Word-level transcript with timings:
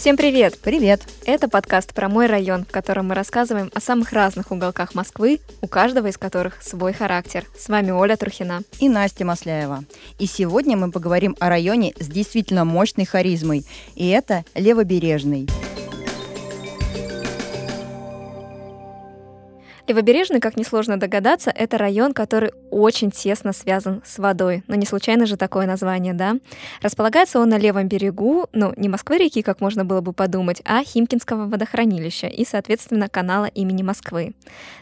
Всем 0.00 0.16
привет! 0.16 0.58
Привет! 0.58 1.02
Это 1.26 1.46
подкаст 1.46 1.92
про 1.92 2.08
мой 2.08 2.26
район, 2.26 2.64
в 2.64 2.72
котором 2.72 3.08
мы 3.08 3.14
рассказываем 3.14 3.70
о 3.74 3.80
самых 3.80 4.14
разных 4.14 4.50
уголках 4.50 4.94
Москвы, 4.94 5.40
у 5.60 5.68
каждого 5.68 6.06
из 6.06 6.16
которых 6.16 6.62
свой 6.62 6.94
характер. 6.94 7.44
С 7.54 7.68
вами 7.68 7.90
Оля 7.90 8.16
Трухина. 8.16 8.62
И 8.78 8.88
Настя 8.88 9.26
Масляева. 9.26 9.84
И 10.18 10.24
сегодня 10.24 10.78
мы 10.78 10.90
поговорим 10.90 11.36
о 11.38 11.50
районе 11.50 11.92
с 12.00 12.06
действительно 12.06 12.64
мощной 12.64 13.04
харизмой. 13.04 13.66
И 13.94 14.08
это 14.08 14.46
Левобережный. 14.54 15.46
Как 20.40 20.56
несложно 20.56 20.98
догадаться, 20.98 21.50
это 21.50 21.78
район, 21.78 22.12
который 22.12 22.52
очень 22.70 23.10
тесно 23.10 23.52
связан 23.52 24.02
с 24.04 24.18
водой. 24.18 24.62
Но 24.66 24.74
не 24.74 24.86
случайно 24.86 25.26
же 25.26 25.36
такое 25.36 25.66
название, 25.66 26.14
да? 26.14 26.36
Располагается 26.82 27.40
он 27.40 27.48
на 27.48 27.58
левом 27.58 27.88
берегу, 27.88 28.46
ну, 28.52 28.72
не 28.76 28.88
Москвы-реки, 28.88 29.42
как 29.42 29.60
можно 29.60 29.84
было 29.84 30.00
бы 30.00 30.12
подумать, 30.12 30.62
а 30.64 30.82
Химкинского 30.82 31.46
водохранилища 31.46 32.26
и, 32.26 32.44
соответственно, 32.44 33.08
канала 33.08 33.46
имени 33.46 33.82
Москвы. 33.82 34.34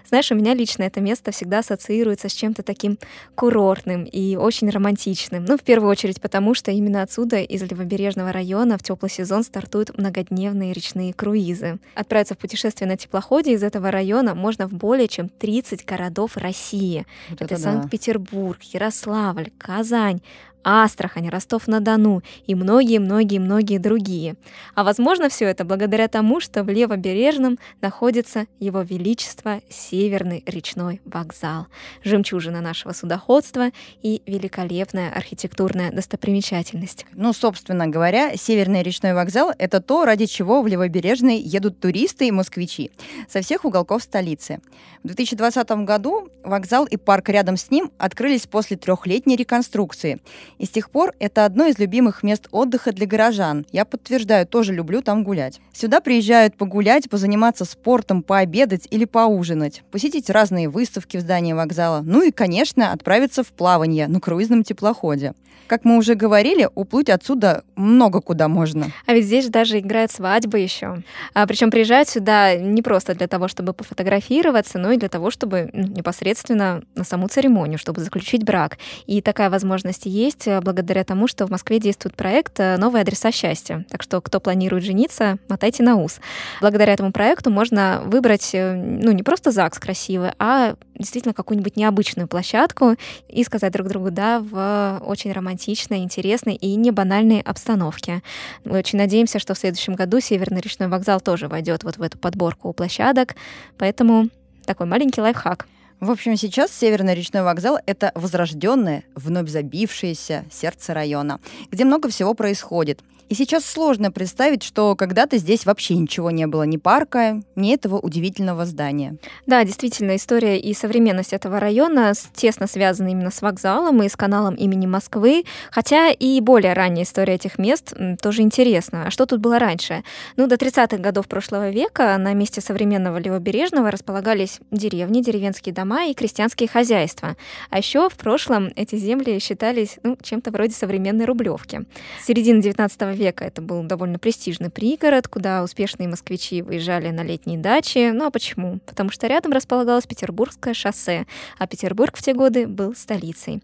Знаешь, 0.09 0.33
у 0.33 0.35
меня 0.35 0.55
лично 0.55 0.85
это 0.85 1.01
место 1.01 1.33
всегда 1.33 1.59
ассоциируется 1.59 2.29
с 2.29 2.33
чем-то 2.33 2.63
таким 2.63 2.99
курортным 3.35 4.05
и 4.05 4.37
очень 4.37 4.71
романтичным. 4.71 5.45
Ну, 5.45 5.59
в 5.59 5.63
первую 5.63 5.91
очередь 5.91 6.21
потому, 6.21 6.55
что 6.55 6.71
именно 6.71 7.03
отсюда, 7.03 7.41
из 7.41 7.63
левобережного 7.63 8.33
района, 8.33 8.79
в 8.79 8.83
теплый 8.83 9.11
сезон 9.11 9.43
стартуют 9.43 9.97
многодневные 9.99 10.73
речные 10.73 11.13
круизы. 11.13 11.79
Отправиться 11.95 12.35
в 12.35 12.39
путешествие 12.39 12.89
на 12.89 12.97
теплоходе 12.97 13.53
из 13.53 13.63
этого 13.63 13.91
района 13.91 14.35
можно 14.35 14.67
в 14.67 14.73
более 14.73 14.98
более 14.99 15.09
чем 15.09 15.29
30 15.29 15.85
городов 15.85 16.37
России. 16.37 17.07
Вот 17.31 17.41
это, 17.41 17.55
это 17.55 17.63
Санкт-Петербург, 17.63 18.61
Ярославль, 18.63 19.51
Казань, 19.57 20.21
Астрахань, 20.65 21.29
Ростов-на-Дону 21.29 22.23
и 22.47 22.55
многие-многие-многие 22.55 23.79
другие. 23.79 24.37
А 24.75 24.85
возможно 24.85 25.29
все 25.29 25.47
это 25.47 25.65
благодаря 25.65 26.09
тому, 26.09 26.41
что 26.41 26.63
в 26.63 26.69
Левобережном 26.69 27.59
находится 27.81 28.47
Его 28.59 28.83
Величество 28.83 29.61
Северный 29.69 30.43
речной 30.47 31.01
вокзал, 31.05 31.67
жемчужина 32.05 32.61
нашего 32.61 32.93
судоходства 32.93 33.71
и 34.03 34.23
великолепная 34.27 35.13
архитектурная 35.13 35.93
достопримечательность. 35.93 37.07
Ну, 37.13 37.33
собственно 37.33 37.87
говоря, 37.87 38.37
Северный 38.37 38.83
речной 38.83 39.15
вокзал— 39.15 39.53
это 39.59 39.81
то, 39.81 40.05
ради 40.05 40.27
чего 40.27 40.63
в 40.63 40.67
Левобережный 40.67 41.39
едут 41.39 41.81
туристы 41.81 42.29
и 42.29 42.33
москвичи 42.33 42.91
со 43.29 43.41
всех 43.41 43.65
уголков 43.65 44.03
столицы. 44.03 44.61
В 45.03 45.07
2020 45.09 45.71
году 45.85 46.29
вокзал 46.45 46.85
и 46.85 46.97
парк 46.97 47.29
рядом 47.29 47.57
с 47.57 47.71
ним 47.71 47.91
открылись 47.99 48.47
после 48.47 48.77
трехлетней 48.77 49.37
реконструкции— 49.37 50.21
и 50.59 50.67
с 50.67 50.71
тех 50.71 50.91
пор 50.91 51.13
это 51.19 51.45
одно 51.45 51.67
из 51.67 51.79
любимых 51.79 52.23
мест 52.23 52.49
отдыха 52.51 52.93
для 52.93 53.07
горожан. 53.07 53.67
Я 53.73 53.85
подтверждаю, 53.85 54.47
тоже 54.47 54.73
люблю 54.73 55.03
там 55.03 55.25
гулять. 55.25 55.61
Сюда 55.73 56.01
приезжают 56.01 56.57
погулять, 56.57 57.09
позаниматься 57.09 57.65
спортом, 57.65 58.23
пообедать 58.23 58.87
или 58.91 59.05
поужинать, 59.05 59.83
посетить 59.91 60.31
разные 60.31 60.69
выставки 60.69 61.17
в 61.17 61.21
здании 61.21 61.53
вокзала, 61.53 62.03
ну 62.03 62.23
и, 62.23 62.31
конечно, 62.31 62.93
отправиться 62.93 63.43
в 63.43 63.49
плавание 63.49 64.09
на 64.09 64.21
круизном 64.21 64.63
теплоходе. 64.63 65.35
Как 65.69 65.85
мы 65.85 65.99
уже 65.99 66.15
говорили, 66.15 66.67
уплыть 66.75 67.11
отсюда 67.11 67.63
много 67.77 68.23
куда 68.23 68.49
можно. 68.49 68.91
А 69.07 69.13
ведь 69.13 69.27
здесь 69.27 69.49
даже 69.49 69.79
играет 69.79 70.11
свадьба 70.11 70.57
еще. 70.57 71.03
А, 71.35 71.47
причем 71.47 71.71
приезжают 71.71 72.09
сюда 72.09 72.57
не 72.57 72.81
просто 72.81 73.15
для 73.15 73.29
того, 73.29 73.49
чтобы 73.49 73.75
пофотографироваться, 73.75 74.79
но 74.79 74.93
и 74.93 74.97
для 74.97 75.11
того, 75.11 75.31
чтобы 75.31 75.69
ну, 75.75 75.87
непосредственно 75.87 76.83
на 76.95 77.05
саму 77.05 77.29
церемонию, 77.29 77.79
чтобы 77.79 78.01
заключить 78.01 78.45
брак. 78.45 78.79
И 79.07 79.21
такая 79.21 79.51
возможность 79.51 80.07
есть 80.07 80.48
благодаря 80.63 81.05
тому, 81.05 81.29
что 81.29 81.47
в 81.47 81.51
Москве 81.51 81.79
действует 81.79 82.17
проект 82.17 82.59
э, 82.61 82.77
«Новые 82.77 83.03
адреса 83.03 83.31
счастья». 83.33 83.85
Так 83.91 84.03
что, 84.03 84.21
кто 84.21 84.41
планирует 84.41 84.85
жениться, 84.85 85.39
мотайте 85.49 85.83
на 85.83 85.97
ус. 85.97 86.21
Благодаря 86.61 86.93
этому 86.93 87.13
проекту 87.13 87.51
можно 87.51 88.03
выбрать, 88.05 88.51
э, 88.55 88.75
ну, 88.75 89.13
не 89.13 89.23
просто 89.23 89.51
ЗАГС 89.51 89.79
красивый, 89.79 90.33
а 90.39 90.75
действительно 90.95 91.35
какую-нибудь 91.35 91.77
необычную 91.77 92.29
площадку 92.29 92.97
и 93.29 93.45
сказать 93.45 93.73
друг 93.73 93.89
другу 93.89 94.11
«да» 94.11 94.41
в 94.41 95.03
очень 95.05 95.33
романтичной, 95.33 95.99
интересной 95.99 96.55
и 96.55 96.75
не 96.75 96.91
банальной 96.91 97.41
обстановке. 97.41 98.23
Мы 98.65 98.79
очень 98.79 98.99
надеемся, 98.99 99.39
что 99.39 99.55
в 99.55 99.59
следующем 99.59 99.95
году 99.95 100.21
Северный 100.21 100.61
речной 100.61 100.89
вокзал 100.89 101.21
тоже 101.21 101.49
войдет 101.49 101.85
вот 101.85 101.99
в 101.99 102.03
эту 102.03 102.19
подборку 102.19 102.73
площадок, 102.73 103.37
поэтому 103.77 104.29
такой 104.67 104.87
маленький 104.87 105.21
лайфхак. 105.21 105.67
В 106.01 106.13
общем, 106.13 106.37
сейчас 106.37 106.71
Северный 106.73 107.15
речной 107.15 107.43
вокзал— 107.43 107.81
это 107.87 108.13
возрожденное, 108.15 109.03
вновь 109.17 109.49
забившееся 109.49 110.45
сердце 110.49 110.95
района, 110.95 111.41
где 111.73 111.85
много 111.85 112.09
всего 112.09 112.35
происходит— 112.35 113.01
и 113.29 113.35
сейчас 113.35 113.67
сложно 113.67 114.11
представить, 114.11 114.63
что 114.63 114.97
когда-то 114.97 115.37
здесь 115.37 115.67
вообще 115.67 115.97
ничего 115.97 116.31
не 116.31 116.47
было, 116.47 116.63
ни 116.63 116.79
парка, 116.79 117.43
ни 117.57 117.75
этого 117.75 117.99
удивительного 117.99 118.65
здания. 118.65 119.17
Да, 119.47 119.65
действительно, 119.65 120.17
история 120.17 120.59
и 120.59 120.73
современность 120.73 121.35
этого 121.35 121.61
района 121.61 122.15
тесно 122.33 122.67
связаны 122.67 123.13
именно 123.13 123.31
с 123.31 123.43
вокзалом 123.43 124.03
и 124.03 124.09
с 124.09 124.17
каналом 124.17 124.55
имени 124.55 124.87
Москвы, 124.87 125.45
хотя 125.71 126.09
и 126.09 126.41
более 126.41 126.73
ранняя 126.73 127.05
история 127.05 127.35
этих 127.35 127.59
мест 127.59 127.93
тоже 128.23 128.41
интересна. 128.41 129.09
А 129.09 129.11
что 129.11 129.27
тут 129.27 129.41
было 129.41 129.59
раньше? 129.59 130.05
Ну, 130.37 130.47
до 130.47 130.55
30-х 130.55 130.97
годов 130.97 131.29
прошлого 131.29 131.69
века 131.69 132.17
на 132.17 132.33
месте 132.33 132.63
современного 132.63 133.19
Левобережного 133.19 133.91
располагались 133.91 134.61
деревни, 134.71 135.21
деревенские 135.21 135.75
дома 135.75 135.88
и 136.05 136.15
крестьянские 136.15 136.69
хозяйства. 136.69 137.37
А 137.71 137.79
еще 137.79 138.09
в 138.09 138.17
прошлом 138.17 138.71
эти 138.77 138.97
земли 138.97 139.39
считались 139.39 139.99
ну, 140.03 140.17
чем-то 140.21 140.51
вроде 140.51 140.75
современной 140.75 141.25
Рублевки. 141.25 141.85
С 142.23 142.27
середины 142.27 142.63
19 142.63 143.17
века 143.17 143.45
это 143.45 143.63
был 143.63 143.83
довольно 143.83 144.19
престижный 144.19 144.71
пригород, 144.71 145.29
куда 145.29 145.63
успешные 145.63 146.09
москвичи 146.09 146.63
выезжали 146.63 147.11
на 147.11 147.23
летние 147.23 147.59
дачи. 147.59 148.11
Ну 148.11 148.27
а 148.27 148.31
почему? 148.31 148.81
Потому 148.87 149.11
что 149.11 149.27
рядом 149.27 149.53
располагалось 149.53 150.07
Петербургское 150.07 150.75
шоссе, 150.75 151.27
а 151.59 151.67
Петербург 151.67 152.17
в 152.17 152.23
те 152.23 152.35
годы 152.35 152.67
был 152.67 152.95
столицей. 152.95 153.63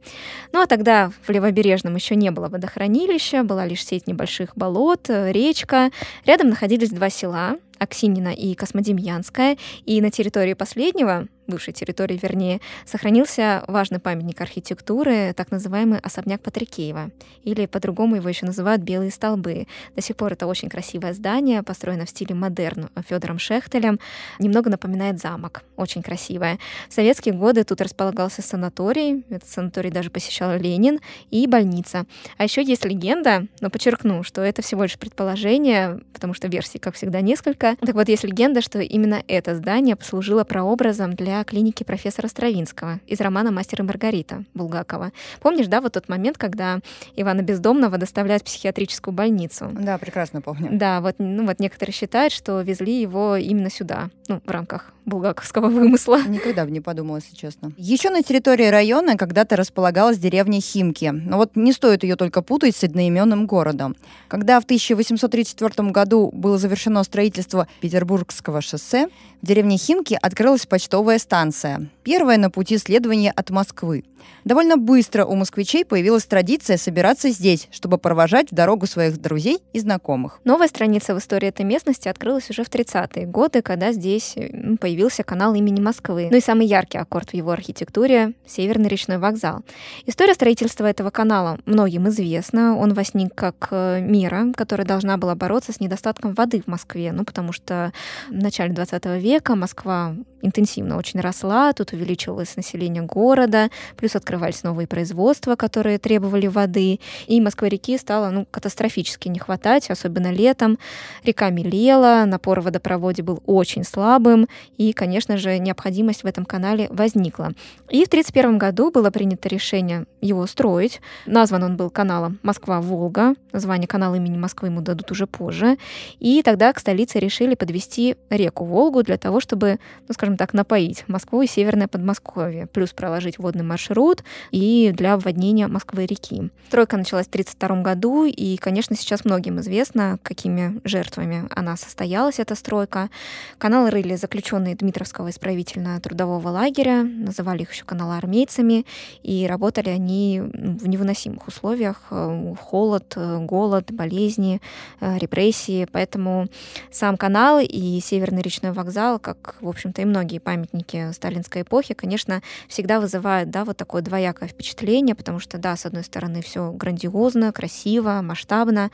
Ну 0.53 0.61
а 0.61 0.67
тогда 0.67 1.11
в 1.23 1.31
Левобережном 1.31 1.95
еще 1.95 2.17
не 2.17 2.31
было 2.31 2.49
водохранилища, 2.49 3.45
была 3.45 3.67
лишь 3.67 3.85
сеть 3.85 4.07
небольших 4.07 4.57
болот, 4.57 5.09
речка. 5.09 5.91
Рядом 6.25 6.49
находились 6.49 6.91
два 6.91 7.11
села, 7.11 7.57
Аксинина 7.79 8.33
и 8.33 8.55
Космодемьянская, 8.55 9.57
и 9.85 10.01
на 10.01 10.11
территории 10.11 10.55
последнего 10.55 11.27
бывшей 11.47 11.73
территории, 11.73 12.19
вернее, 12.21 12.61
сохранился 12.87 13.65
важный 13.69 13.99
памятник 13.99 14.41
архитектуры, 14.41 15.33
так 15.37 15.51
называемый 15.51 15.99
особняк 16.01 16.41
Патрикеева, 16.43 17.11
или 17.43 17.67
по-другому 17.67 18.17
его 18.17 18.29
еще 18.29 18.47
называют 18.47 18.83
«белые 18.83 19.11
столбы». 19.11 19.67
До 19.95 20.03
сих 20.03 20.17
пор 20.17 20.33
это 20.33 20.47
очень 20.47 20.69
красивое 20.69 21.13
здание, 21.13 21.63
построено 21.63 22.07
в 22.07 22.11
стиле 22.11 22.35
модерн 22.35 22.89
Федором 23.09 23.39
Шехтелем, 23.39 23.99
немного 24.39 24.71
напоминает 24.71 25.21
замок, 25.21 25.63
очень 25.77 26.03
красивое. 26.03 26.59
В 26.89 26.95
советские 26.95 27.35
годы 27.35 27.65
тут 27.65 27.81
располагался 27.81 28.43
санаторий, 28.43 29.25
этот 29.31 29.49
санаторий 29.49 29.91
даже 29.91 30.11
посещал 30.11 30.57
Ленин, 30.57 31.01
и 31.31 31.47
больница. 31.47 32.07
А 32.39 32.45
еще 32.45 32.63
есть 32.63 32.85
легенда, 32.85 33.47
но 33.61 33.71
подчеркну, 33.71 34.23
что 34.23 34.41
это 34.43 34.63
всего 34.63 34.85
лишь 34.85 34.99
предположение, 34.99 36.01
потому 36.13 36.35
что 36.35 36.49
версий, 36.49 36.79
как 36.79 36.95
всегда, 36.95 37.21
несколько. 37.21 37.77
Так 37.77 37.95
вот, 37.95 38.09
есть 38.09 38.25
легенда, 38.25 38.61
что 38.61 38.81
именно 38.81 39.23
это 39.29 39.55
здание 39.55 39.97
послужило 39.97 40.45
прообразом 40.45 41.15
для 41.15 41.34
клиники 41.43 41.83
профессора 41.83 42.29
Стравинского 42.29 43.01
из 43.07 43.21
романа 43.21 43.51
«Мастер 43.51 43.81
и 43.81 43.83
Маргарита» 43.83 44.45
Булгакова. 44.55 45.11
Помнишь, 45.41 45.67
да, 45.67 45.81
вот 45.81 45.95
тот 45.95 46.09
момент, 46.09 46.39
когда 46.39 46.79
Ивана 47.17 47.43
Бездомного 47.43 47.99
доставляют 47.99 48.43
в 48.43 48.47
психиатрическую 48.47 49.13
больницу? 49.13 49.71
Да, 49.73 49.99
прекрасно 49.99 50.41
помню. 50.41 50.69
Да, 50.71 51.01
вот, 51.01 51.17
ну, 51.19 51.47
вот 51.47 51.59
некоторые 51.59 51.93
считают, 51.93 52.33
что 52.33 52.61
везли 52.61 53.01
его 53.01 53.37
именно 53.37 53.71
сюда, 53.71 54.11
ну, 54.29 54.41
в 54.45 54.51
рамках 54.51 54.95
булгаковского 55.07 55.69
вымысла. 55.69 56.23
Никогда 56.27 56.65
бы 56.65 56.71
не 56.71 56.81
подумала, 56.81 57.17
если 57.17 57.35
честно. 57.35 57.73
Еще 57.77 58.11
на 58.11 58.23
территории 58.23 58.67
района 58.67 59.17
когда-то 59.17 59.57
располагалась 59.57 60.19
деревня 60.19 60.61
Химки. 60.61 61.11
Но 61.13 61.37
вот 61.37 61.57
не 61.57 61.73
стоит 61.73 62.03
ее 62.03 62.17
только 62.17 62.43
путать 62.43 62.77
с 62.77 62.85
одноименным 62.85 63.47
городом. 63.47 63.97
Когда 64.29 64.61
в 64.61 64.65
1834 64.65 65.91
году 65.91 66.31
было 66.33 66.59
завершено 66.59 67.03
строительство 67.05 67.69
Петербургского 67.81 68.61
шоссе, 68.61 69.09
в 69.43 69.47
деревне 69.47 69.77
Химки 69.77 70.19
открылась 70.21 70.67
почтовая 70.67 71.19
станция, 71.25 71.89
первая 72.03 72.39
на 72.39 72.51
пути 72.51 72.77
следования 72.79 73.33
от 73.33 73.51
Москвы. 73.51 74.05
Довольно 74.45 74.77
быстро 74.77 75.25
у 75.25 75.35
москвичей 75.35 75.85
появилась 75.87 76.27
традиция 76.27 76.77
собираться 76.77 77.31
здесь, 77.31 77.69
чтобы 77.71 77.97
провожать 77.97 78.51
в 78.51 78.55
дорогу 78.55 78.87
своих 78.87 79.19
друзей 79.21 79.61
и 79.73 79.81
знакомых. 79.81 80.41
Новая 80.45 80.69
страница 80.69 81.15
в 81.15 81.19
истории 81.19 81.49
этой 81.49 81.65
местности 81.65 82.09
открылась 82.09 82.51
уже 82.51 82.63
в 82.63 82.69
30-е 82.69 83.27
годы, 83.27 83.63
когда 83.63 83.93
здесь 83.93 84.35
появился 84.81 85.23
канал 85.23 85.55
имени 85.55 85.81
Москвы. 85.81 86.29
Ну 86.31 86.37
и 86.37 86.41
самый 86.41 86.67
яркий 86.67 86.99
аккорд 86.99 87.31
в 87.31 87.35
его 87.35 87.53
архитектуре— 87.53 88.35
Северный 88.47 88.89
речной 88.89 89.19
вокзал. 89.19 89.63
История 90.05 90.35
строительства 90.35 90.87
этого 90.87 91.11
канала 91.11 91.59
многим 91.65 92.09
известна. 92.09 92.77
Он 92.77 92.93
возник 92.93 93.35
как 93.35 93.69
э, 93.71 94.01
мера, 94.01 94.53
которая 94.55 94.87
должна 94.87 95.17
была 95.17 95.35
бороться 95.35 95.73
с 95.73 95.81
недостатком 95.81 96.35
воды 96.35 96.61
в 96.61 96.67
Москве, 96.67 97.13
ну 97.13 97.25
потому 97.25 97.53
что 97.53 97.93
в 98.29 98.35
начале 98.35 98.75
20 98.75 99.07
века 99.21 99.57
Москва 99.57 100.15
интенсивно 100.43 100.99
очень 100.99 101.14
росла, 101.21 101.73
тут 101.73 101.93
увеличивалось 101.93 102.57
население 102.57 103.03
города, 103.03 103.71
плюс 103.97 104.17
открывались 104.17 104.63
новые 104.63 104.87
производства, 104.87 105.57
которые 105.57 105.99
требовали 105.99 106.47
воды, 106.47 107.01
и 107.27 107.41
Москвы-реки 107.41 107.99
стало 107.99 108.31
ну, 108.31 108.47
катастрофически 108.51 109.29
не 109.29 109.39
хватать, 109.39 109.91
особенно 109.91 110.33
летом. 110.33 110.79
Река 111.25 111.51
мелела, 111.51 112.25
напор 112.27 112.61
в 112.61 112.65
водопроводе 112.65 113.23
был 113.23 113.43
очень 113.47 113.85
слабым, 113.85 114.49
и, 114.77 114.93
конечно 114.93 115.37
же, 115.37 115.59
необходимость 115.59 116.23
в 116.23 116.27
этом 116.27 116.45
канале 116.45 116.89
возникла. 116.91 117.53
И 117.91 118.05
в 118.05 118.09
1931 118.09 118.59
году 118.59 118.91
было 118.91 119.11
принято 119.11 119.49
решение 119.49 120.07
его 120.21 120.47
строить. 120.47 121.01
Назван 121.27 121.63
он 121.63 121.77
был 121.77 121.91
каналом 121.91 122.39
Москва-Волга. 122.43 123.35
Название 123.53 123.87
канала 123.87 124.15
имени 124.15 124.37
Москвы 124.37 124.69
ему 124.69 124.81
дадут 124.81 125.11
уже 125.11 125.27
позже. 125.27 125.77
И 126.19 126.43
тогда 126.43 126.73
к 126.73 126.79
столице 126.79 127.19
решили 127.19 127.55
подвести 127.55 128.17
реку 128.31 128.65
Волгу 128.65 129.03
для 129.03 129.17
того, 129.17 129.41
чтобы, 129.41 129.79
ну, 130.09 130.15
скажем 130.15 130.37
так, 130.37 130.55
напоить 130.55 131.04
Москву 131.09 131.43
и 131.43 131.47
Северное 131.47 131.89
Подмосковье, 131.89 132.67
плюс 132.67 132.93
проложить 132.93 133.39
водный 133.39 133.65
маршрут 133.65 134.25
и 134.51 134.93
для 134.95 135.15
обводнения 135.15 135.69
Москвы-реки. 135.69 136.51
Стройка 136.69 136.97
началась 136.97 137.27
в 137.27 137.31
1932 137.31 137.83
году, 137.83 138.25
и, 138.25 138.57
конечно, 138.57 138.97
сейчас 138.97 139.25
многим 139.25 139.61
известно, 139.61 140.19
какими 140.23 140.81
жертвами 140.85 141.49
она 141.51 141.77
состоялась, 141.77 142.39
эта 142.39 142.55
стройка. 142.55 143.11
Канал 143.59 143.89
рыли 143.89 144.17
заключенные 144.17 144.75
Дмитровского 144.75 145.31
исправительно-трудового 145.31 146.49
лагеря, 146.49 147.03
называли 147.03 147.63
их 147.63 147.73
еще 147.73 147.85
каналоармейцами, 147.85 148.87
и 149.23 149.47
работали 149.47 149.91
они 149.91 150.41
в 150.41 150.89
невыносимых 150.89 151.47
условиях. 151.49 152.03
Э, 152.11 152.55
холод, 152.61 153.15
э, 153.17 153.39
голод, 153.41 153.93
болезни, 153.93 154.61
э, 155.01 155.19
репрессии. 155.19 155.87
Поэтому 155.91 156.49
сам 156.91 157.17
канал 157.17 157.61
и 157.61 158.01
Северный 158.01 158.43
речной 158.43 158.73
вокзал, 158.73 159.19
как, 159.19 159.57
в 159.61 159.69
общем-то, 159.69 160.03
и 160.03 160.05
многие 160.05 160.39
памятники 160.39 160.94
сталинской 161.13 161.63
эпохи, 161.63 161.95
конечно, 161.95 162.43
всегда 162.69 163.01
вызывают 163.01 163.51
да, 163.51 163.65
вот 163.65 163.77
такое 163.77 164.03
двоякое 164.03 164.49
впечатление, 164.49 165.15
потому 165.15 165.41
что, 165.41 165.59
да, 165.59 165.77
с 165.77 165.87
одной 165.87 166.05
стороны, 166.05 166.43
все 166.43 166.73
грандиозно, 166.73 167.53
красиво, 167.53 168.21
масштабно, 168.23 168.91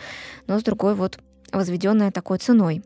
но 0.46 0.58
с 0.58 0.62
другой 0.62 0.94
вот 0.94 1.18
возведенная 1.56 2.10
такой 2.10 2.38
ценой. 2.38 2.82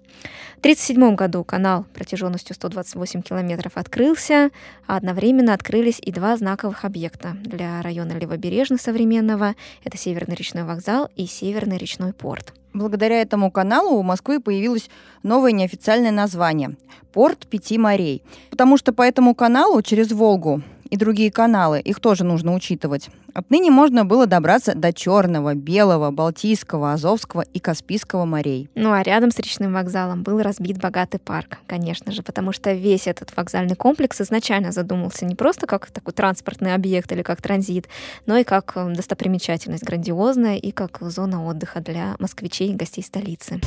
В 0.57 0.65
1937 0.65 1.15
году 1.15 1.45
канал 1.45 1.85
протяженностью 1.95 2.55
128 2.55 3.23
километров 3.23 3.73
открылся, 3.77 4.51
а 4.87 4.97
одновременно 4.97 5.53
открылись 5.53 5.99
и 6.01 6.11
два 6.11 6.37
знаковых 6.37 6.85
объекта 6.85 7.37
для 7.43 7.83
района 7.83 8.13
Левобережный 8.13 8.79
современного. 8.79 9.55
Это 9.85 9.99
Северный 9.99 10.37
речной 10.37 10.65
вокзал 10.65 11.11
и 11.17 11.27
Северный 11.27 11.79
речной 11.79 12.13
порт. 12.13 12.55
Благодаря 12.73 13.21
этому 13.21 13.51
каналу 13.53 13.99
у 13.99 14.03
Москвы 14.03 14.41
появилось 14.41 14.91
новое 15.23 15.53
неофициальное 15.53 16.11
название– 16.11 16.77
Порт 17.13 17.47
Пяти 17.47 17.79
морей. 17.79 18.25
Потому 18.51 18.77
что 18.77 18.93
по 18.93 19.03
этому 19.03 19.37
каналу 19.37 19.81
через 19.83 20.11
Волгу 20.11 20.63
и 20.95 20.97
другие 20.97 21.33
каналы, 21.33 21.81
их 21.81 21.99
тоже 21.99 22.23
нужно 22.23 22.55
учитывать, 22.55 23.11
Отныне 23.35 23.73
можно 23.73 24.05
было 24.05 24.29
добраться 24.29 24.77
до 24.77 24.93
Черного, 24.93 25.55
Белого, 25.55 26.13
Балтийского, 26.13 26.93
Азовского 26.93 27.41
и 27.41 27.59
Каспийского 27.59 28.25
морей. 28.25 28.71
Ну 28.77 28.93
а 28.93 29.03
рядом 29.03 29.33
с 29.33 29.39
речным 29.41 29.73
вокзалом 29.73 30.23
был 30.23 30.41
разбит 30.41 30.81
богатый 30.81 31.19
парк, 31.19 31.59
конечно 31.67 32.13
же, 32.13 32.23
потому 32.23 32.53
что 32.53 32.73
весь 32.73 33.09
этот 33.09 33.37
вокзальный 33.37 33.75
комплекс 33.75 34.21
изначально 34.21 34.71
задумался 34.71 35.27
не 35.27 35.35
просто 35.35 35.67
как 35.67 35.91
такой 35.91 36.15
транспортный 36.15 36.75
объект 36.75 37.11
или 37.11 37.23
как 37.23 37.43
транзит, 37.43 37.89
но 38.27 38.37
и 38.37 38.45
как 38.45 38.73
э, 38.77 38.95
достопримечательность 38.95 39.83
грандиозная 39.83 40.57
и 40.57 40.71
как 40.71 40.99
зона 41.01 41.45
отдыха 41.45 41.81
для 41.81 42.15
москвичей 42.21 42.71
и 42.71 42.75
гостей 42.75 43.03
столицы. 43.03 43.61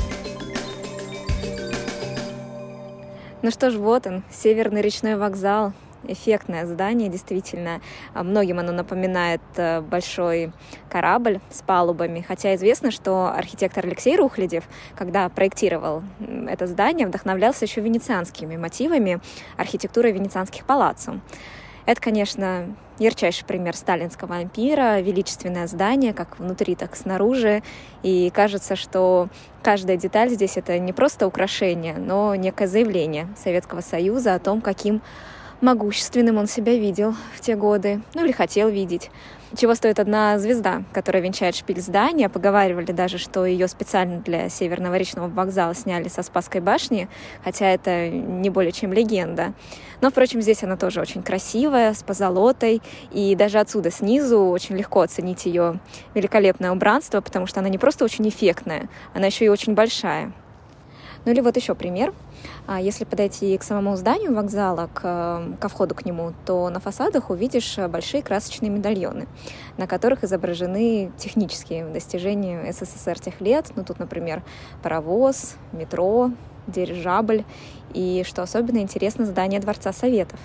Ну 3.42 3.50
что 3.50 3.70
ж, 3.70 3.74
вот 3.74 4.06
он, 4.06 4.24
Северный 4.32 4.80
речной 4.80 5.16
вокзал 5.16 5.74
эффектное 6.08 6.66
здание, 6.66 7.08
действительно. 7.08 7.80
А 8.14 8.22
многим 8.22 8.58
оно 8.58 8.72
напоминает 8.72 9.40
э, 9.56 9.80
большой 9.80 10.52
корабль 10.90 11.40
с 11.50 11.62
палубами, 11.62 12.24
хотя 12.26 12.54
известно, 12.54 12.90
что 12.90 13.28
архитектор 13.28 13.86
Алексей 13.86 14.16
Рухлядев, 14.16 14.64
когда 14.96 15.28
проектировал 15.28 16.02
это 16.48 16.66
здание, 16.66 17.06
вдохновлялся 17.06 17.64
еще 17.64 17.80
венецианскими 17.80 18.56
мотивами 18.56 19.20
архитектуры 19.56 20.10
венецианских 20.10 20.64
палаццо. 20.64 21.20
Это, 21.88 22.02
конечно, 22.02 22.66
ярчайший 22.98 23.46
пример 23.46 23.74
сталинского 23.74 24.36
ампира, 24.36 25.00
величественное 25.00 25.66
здание, 25.66 26.12
как 26.12 26.38
внутри, 26.38 26.74
так 26.74 26.94
и 26.94 26.98
снаружи. 26.98 27.62
И 28.02 28.30
кажется, 28.34 28.76
что 28.76 29.28
каждая 29.62 29.96
деталь 29.96 30.28
здесь 30.28 30.58
это 30.58 30.78
не 30.78 30.92
просто 30.92 31.26
украшение, 31.26 31.94
но 31.94 32.34
некое 32.34 32.68
заявление 32.68 33.28
Советского 33.42 33.80
Союза 33.80 34.34
о 34.34 34.38
том, 34.38 34.60
каким 34.60 35.00
могущественным 35.60 36.36
он 36.38 36.46
себя 36.46 36.76
видел 36.76 37.14
в 37.34 37.40
те 37.40 37.56
годы, 37.56 38.00
ну 38.14 38.24
или 38.24 38.32
хотел 38.32 38.68
видеть. 38.68 39.10
Чего 39.56 39.74
стоит 39.74 39.98
одна 39.98 40.38
звезда, 40.38 40.82
которая 40.92 41.22
венчает 41.22 41.56
шпиль 41.56 41.80
здания. 41.80 42.28
Поговаривали 42.28 42.92
даже, 42.92 43.16
что 43.16 43.46
ее 43.46 43.66
специально 43.66 44.20
для 44.20 44.50
Северного 44.50 44.96
речного 44.96 45.28
вокзала 45.28 45.74
сняли 45.74 46.08
со 46.08 46.22
Спасской 46.22 46.60
башни, 46.60 47.08
хотя 47.42 47.66
это 47.70 48.10
не 48.10 48.50
более 48.50 48.72
чем 48.72 48.92
легенда. 48.92 49.54
Но, 50.02 50.10
впрочем, 50.10 50.42
здесь 50.42 50.62
она 50.64 50.76
тоже 50.76 51.00
очень 51.00 51.22
красивая, 51.22 51.94
с 51.94 52.02
позолотой, 52.02 52.82
и 53.10 53.34
даже 53.34 53.58
отсюда 53.58 53.90
снизу 53.90 54.38
очень 54.38 54.76
легко 54.76 55.00
оценить 55.00 55.46
ее 55.46 55.80
великолепное 56.14 56.70
убранство, 56.70 57.22
потому 57.22 57.46
что 57.46 57.60
она 57.60 57.70
не 57.70 57.78
просто 57.78 58.04
очень 58.04 58.28
эффектная, 58.28 58.90
она 59.14 59.26
еще 59.26 59.46
и 59.46 59.48
очень 59.48 59.74
большая. 59.74 60.32
Ну 61.28 61.32
или 61.34 61.42
вот 61.42 61.54
еще 61.58 61.74
пример. 61.74 62.14
А 62.66 62.80
если 62.80 63.04
подойти 63.04 63.58
к 63.58 63.62
самому 63.62 63.96
зданию 63.96 64.34
вокзала, 64.34 64.88
к, 64.94 65.42
ко 65.60 65.68
входу 65.68 65.94
к 65.94 66.06
нему, 66.06 66.32
то 66.46 66.70
на 66.70 66.80
фасадах 66.80 67.28
увидишь 67.28 67.76
большие 67.90 68.22
красочные 68.22 68.70
медальоны, 68.70 69.26
на 69.76 69.86
которых 69.86 70.24
изображены 70.24 71.12
технические 71.18 71.84
достижения 71.84 72.72
СССР 72.72 73.20
тех 73.20 73.42
лет. 73.42 73.66
Ну 73.76 73.84
тут, 73.84 73.98
например, 73.98 74.42
паровоз, 74.82 75.56
метро, 75.72 76.30
дирижабль 76.66 77.44
и, 77.92 78.24
что 78.26 78.40
особенно 78.40 78.78
интересно, 78.78 79.26
здание 79.26 79.60
Дворца 79.60 79.92
Советов 79.92 80.40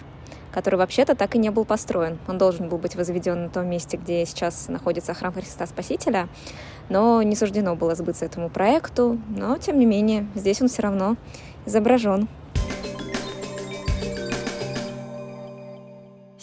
который 0.53 0.75
вообще-то 0.75 1.15
так 1.15 1.35
и 1.35 1.39
не 1.39 1.49
был 1.49 1.65
построен. 1.65 2.19
Он 2.27 2.37
должен 2.37 2.69
был 2.69 2.77
быть 2.77 2.95
возведен 2.95 3.43
на 3.43 3.49
том 3.49 3.67
месте, 3.67 3.97
где 3.97 4.25
сейчас 4.25 4.67
находится 4.67 5.13
храм 5.13 5.33
Христа 5.33 5.65
Спасителя, 5.65 6.29
но 6.89 7.21
не 7.23 7.35
суждено 7.35 7.75
было 7.75 7.95
сбыться 7.95 8.25
этому 8.25 8.49
проекту, 8.49 9.17
но 9.29 9.57
тем 9.57 9.79
не 9.79 9.85
менее 9.85 10.27
здесь 10.35 10.61
он 10.61 10.67
все 10.67 10.83
равно 10.83 11.17
изображен. 11.65 12.27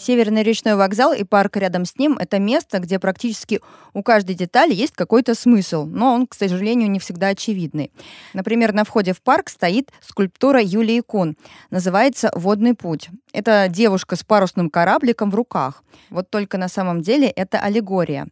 Северный 0.01 0.41
речной 0.41 0.73
вокзал 0.73 1.13
и 1.13 1.23
парк 1.23 1.57
рядом 1.57 1.85
с 1.85 1.95
ним— 1.95 2.17
это 2.19 2.39
место, 2.39 2.79
где 2.79 2.97
практически 2.97 3.61
у 3.93 4.01
каждой 4.01 4.33
детали 4.33 4.73
есть 4.73 4.93
какой-то 4.93 5.35
смысл, 5.35 5.85
но 5.85 6.15
он, 6.15 6.25
к 6.25 6.33
сожалению, 6.33 6.89
не 6.89 6.97
всегда 6.97 7.27
очевидный. 7.27 7.91
Например, 8.33 8.73
на 8.73 8.83
входе 8.83 9.13
в 9.13 9.21
парк 9.21 9.49
стоит 9.49 9.91
скульптура 10.01 10.59
Юлии 10.59 11.01
Кун. 11.01 11.37
Называется 11.69 12.31
«Водный 12.33 12.73
путь». 12.73 13.09
Это 13.31 13.67
девушка 13.69 14.15
с 14.15 14.23
парусным 14.23 14.71
корабликом 14.71 15.29
в 15.29 15.35
руках. 15.35 15.83
Вот 16.09 16.31
только 16.31 16.57
на 16.57 16.67
самом 16.67 17.01
деле 17.01 17.27
это 17.27 17.59
аллегория. 17.59 18.25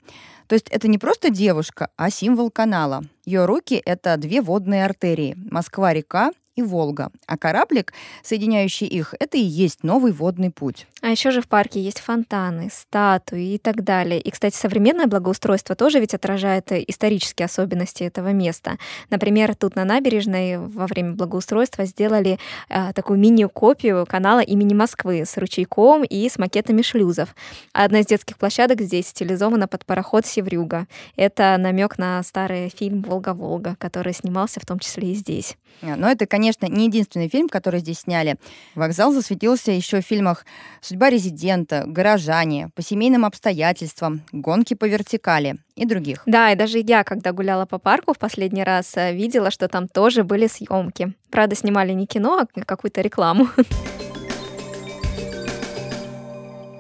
То 0.48 0.54
есть 0.54 0.70
это 0.70 0.88
не 0.88 0.98
просто 0.98 1.30
девушка, 1.30 1.90
а 1.98 2.10
символ 2.10 2.50
канала. 2.50 3.04
Ее 3.26 3.46
руки— 3.46 3.80
это 3.86 4.18
две 4.18 4.42
водные 4.42 4.86
артерии— 4.86 5.38
Москва-река 5.52 6.32
и 6.60 6.62
Волга. 6.62 7.10
А 7.26 7.38
кораблик, 7.38 7.94
соединяющий 8.24 8.88
их, 8.88 9.16
это 9.20 9.38
и 9.38 9.42
есть 9.42 9.84
новый 9.84 10.12
водный 10.12 10.52
путь. 10.52 10.88
А 11.02 11.08
еще 11.08 11.32
же 11.32 11.42
в 11.42 11.48
парке 11.48 11.82
есть 11.82 12.00
фонтаны, 12.00 12.70
статуи 12.72 13.54
и 13.54 13.58
так 13.58 13.84
далее. 13.84 14.20
И, 14.20 14.32
кстати, 14.32 14.56
современное 14.56 15.08
благоустройство 15.08 15.76
тоже 15.76 16.00
ведь 16.00 16.14
отражает 16.14 16.72
исторические 16.72 17.46
особенности 17.46 18.04
этого 18.04 18.34
места. 18.34 18.78
Например, 19.10 19.56
тут 19.56 19.76
на 19.76 19.86
набережной 19.86 20.58
во 20.58 20.88
время 20.88 21.14
благоустройства 21.14 21.86
сделали 21.86 22.38
э, 22.70 22.92
такую 22.94 23.20
мини-копию 23.20 24.06
канала 24.06 24.42
имени 24.42 24.74
Москвы 24.74 25.24
с 25.26 25.38
ручейком 25.38 26.04
и 26.04 26.28
с 26.28 26.38
макетами 26.38 26.82
шлюзов. 26.82 27.34
Одна 27.72 28.00
из 28.00 28.08
детских 28.08 28.38
площадок 28.38 28.82
здесь 28.82 29.08
стилизована 29.08 29.68
под 29.68 29.86
пароход 29.86 30.26
Севрюга. 30.26 30.88
Это 31.16 31.56
намек 31.58 31.98
на 31.98 32.22
старый 32.24 32.70
фильм 32.70 33.02
«Волга-Волга», 33.04 33.76
который 33.80 34.14
снимался 34.14 34.60
в 34.60 34.66
том 34.66 34.80
числе 34.80 35.12
и 35.12 35.16
здесь. 35.16 35.56
А, 35.82 35.96
но 35.96 36.10
это, 36.10 36.26
конечно, 36.26 36.49
не 36.68 36.86
единственный 36.86 37.30
фильм, 37.30 37.50
который 37.50 37.80
здесь 37.80 38.00
сняли. 38.00 38.38
Вокзал 38.76 39.12
засветился 39.12 39.72
еще 39.72 40.02
в 40.02 40.06
фильмах 40.06 40.46
«Судьба 40.82 41.10
резидента», 41.10 41.84
«Горожане», 41.86 42.70
«По 42.76 42.82
семейным 42.82 43.26
обстоятельствам», 43.26 44.22
«Гонки 44.32 44.74
по 44.74 44.86
вертикали» 44.86 45.58
и 45.76 45.86
других. 45.86 46.24
Да, 46.26 46.52
и 46.52 46.56
даже 46.56 46.80
я, 46.80 47.04
когда 47.04 47.32
гуляла 47.32 47.66
по 47.66 47.80
парку 47.80 48.14
в 48.14 48.18
последний 48.18 48.64
раз, 48.64 48.98
э, 48.98 49.14
видела, 49.14 49.52
что 49.52 49.68
там 49.68 49.88
тоже 49.88 50.24
были 50.24 50.48
съемки. 50.48 51.14
Правда, 51.32 51.56
снимали 51.56 51.94
не 51.94 52.06
кино, 52.06 52.40
а 52.40 52.66
какую-то 52.66 53.02
рекламу. 53.02 53.48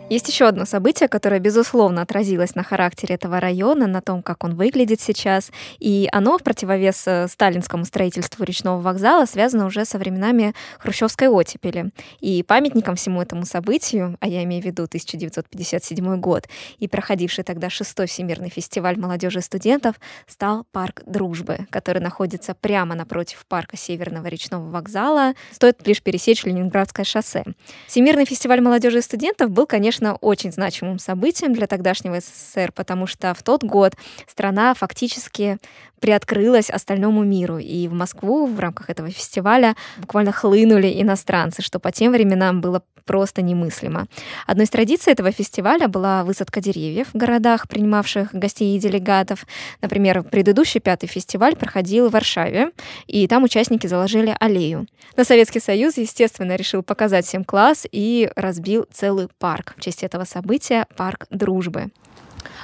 Есть 0.09 0.27
еще 0.27 0.47
одно 0.47 0.65
событие, 0.65 1.07
которое, 1.07 1.39
безусловно, 1.39 2.01
отразилось 2.01 2.55
на 2.55 2.63
характере 2.63 3.13
этого 3.13 3.39
района, 3.39 3.85
на 3.85 4.01
том, 4.01 4.23
как 4.23 4.43
он 4.43 4.55
выглядит 4.55 4.99
сейчас. 4.99 5.51
И 5.77 6.09
оно, 6.11 6.39
в 6.39 6.43
противовес 6.43 7.03
э, 7.05 7.27
сталинскому 7.27 7.85
строительству 7.85 8.43
речного 8.43 8.81
вокзала, 8.81 9.25
связано 9.25 9.67
уже 9.67 9.85
со 9.85 9.99
временами 9.99 10.55
хрущевской 10.79 11.27
оттепели. 11.27 11.91
И 12.21 12.41
памятником 12.41 12.95
всему 12.95 13.21
этому 13.21 13.45
событию, 13.45 14.17
а 14.19 14.27
я 14.27 14.43
имею 14.45 14.63
в 14.63 14.65
виду 14.65 14.85
1957 14.85 16.19
год, 16.19 16.47
и 16.79 16.87
проходивший 16.87 17.43
тогда 17.43 17.69
шестой 17.69 18.07
Всемирный 18.07 18.49
фестиваль 18.49 18.97
молодежи 18.97 19.39
и 19.39 19.43
студентов, 19.43 19.99
стал 20.25 20.65
парк 20.71 21.03
Дружбы, 21.05 21.67
который 21.69 22.01
находится 22.01 22.55
прямо 22.55 22.95
напротив 22.95 23.45
парка 23.47 23.77
Северного 23.77 24.25
речного 24.25 24.67
вокзала. 24.71 25.33
Стоит 25.51 25.85
лишь 25.85 26.01
пересечь 26.01 26.45
Ленинградское 26.45 27.05
шоссе. 27.05 27.43
Всемирный 27.85 28.25
фестиваль 28.25 28.59
молодежи 28.59 28.97
и 28.97 29.01
студентов 29.01 29.51
был, 29.51 29.67
конечно, 29.67 29.98
конечно, 29.99 30.17
очень 30.21 30.51
значимым 30.51 30.99
событием 30.99 31.53
для 31.53 31.67
тогдашнего 31.67 32.19
СССР, 32.19 32.71
потому 32.71 33.07
что 33.07 33.33
в 33.33 33.43
тот 33.43 33.63
год 33.63 33.95
страна 34.27 34.73
фактически 34.73 35.57
приоткрылась 35.99 36.69
остальному 36.69 37.23
миру. 37.23 37.57
И 37.57 37.87
в 37.87 37.93
Москву 37.93 38.47
в 38.47 38.59
рамках 38.59 38.89
этого 38.89 39.09
фестиваля 39.09 39.75
буквально 39.97 40.31
хлынули 40.31 41.01
иностранцы, 41.01 41.61
что 41.61 41.79
по 41.79 41.91
тем 41.91 42.13
временам 42.13 42.61
было 42.61 42.81
просто 43.09 43.41
немыслимо. 43.41 44.05
Одной 44.45 44.65
из 44.65 44.69
традиций 44.69 45.11
этого 45.11 45.31
фестиваля 45.31 45.87
была 45.87 46.23
высадка 46.23 46.61
деревьев 46.61 47.07
в 47.11 47.17
городах, 47.17 47.67
принимавших 47.67 48.35
гостей 48.35 48.77
и 48.77 48.79
делегатов. 48.79 49.47
Например, 49.81 50.21
предыдущий 50.21 50.79
пятый 50.79 51.07
фестиваль 51.07 51.55
проходил 51.55 52.09
в 52.09 52.11
Варшаве, 52.11 52.69
и 53.07 53.27
там 53.27 53.43
участники 53.43 53.87
заложили 53.87 54.35
аллею. 54.39 54.85
Но 55.17 55.23
Советский 55.23 55.59
Союз, 55.59 55.97
естественно, 55.97 56.55
решил 56.55 56.83
показать 56.83 57.25
всем 57.25 57.43
класс 57.43 57.87
и 57.91 58.29
разбил 58.35 58.85
целый 58.93 59.27
парк 59.39 59.73
в 59.75 59.81
честь 59.89 60.03
этого 60.03 60.23
события— 60.23 60.85
парк 60.97 61.25
дружбы. 61.31 61.89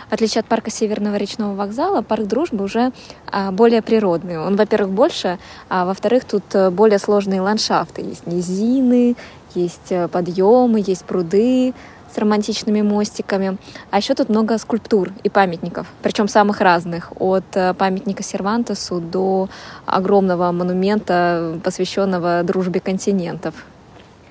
В 0.10 0.14
отличие 0.14 0.42
от 0.42 0.46
парка 0.46 0.70
Северного 0.70 1.16
речного 1.16 1.56
вокзала, 1.56 2.04
парк 2.04 2.26
Дружбы 2.28 2.64
уже 2.64 2.92
а, 3.32 3.52
более 3.52 3.82
природный. 3.82 4.38
Он, 4.38 4.56
во-первых, 4.56 4.92
больше, 4.92 5.40
а 5.68 5.86
во-вторых, 5.86 6.26
тут 6.26 6.44
э, 6.54 6.70
более 6.70 7.00
сложные 7.00 7.42
ландшафты. 7.42 8.02
Есть 8.02 8.28
низины, 8.28 9.16
есть 9.56 9.92
э, 9.92 10.08
подъемы, 10.08 10.84
есть 10.86 11.04
пруды 11.06 11.74
с 12.14 12.18
романтичными 12.20 12.84
мостиками. 12.84 13.58
А 13.90 13.98
еще 13.98 14.14
тут 14.14 14.30
много 14.30 14.60
скульптур 14.60 15.12
и 15.24 15.30
памятников, 15.30 15.88
причем 16.04 16.28
самых 16.28 16.62
разных, 16.62 17.12
от 17.20 17.46
э, 17.56 17.74
памятника 17.74 18.22
Сервантесу 18.22 19.00
до 19.00 19.50
огромного 19.88 20.52
монумента, 20.52 21.60
посвященного 21.64 22.44
дружбе 22.44 22.80
континентов. 22.80 23.56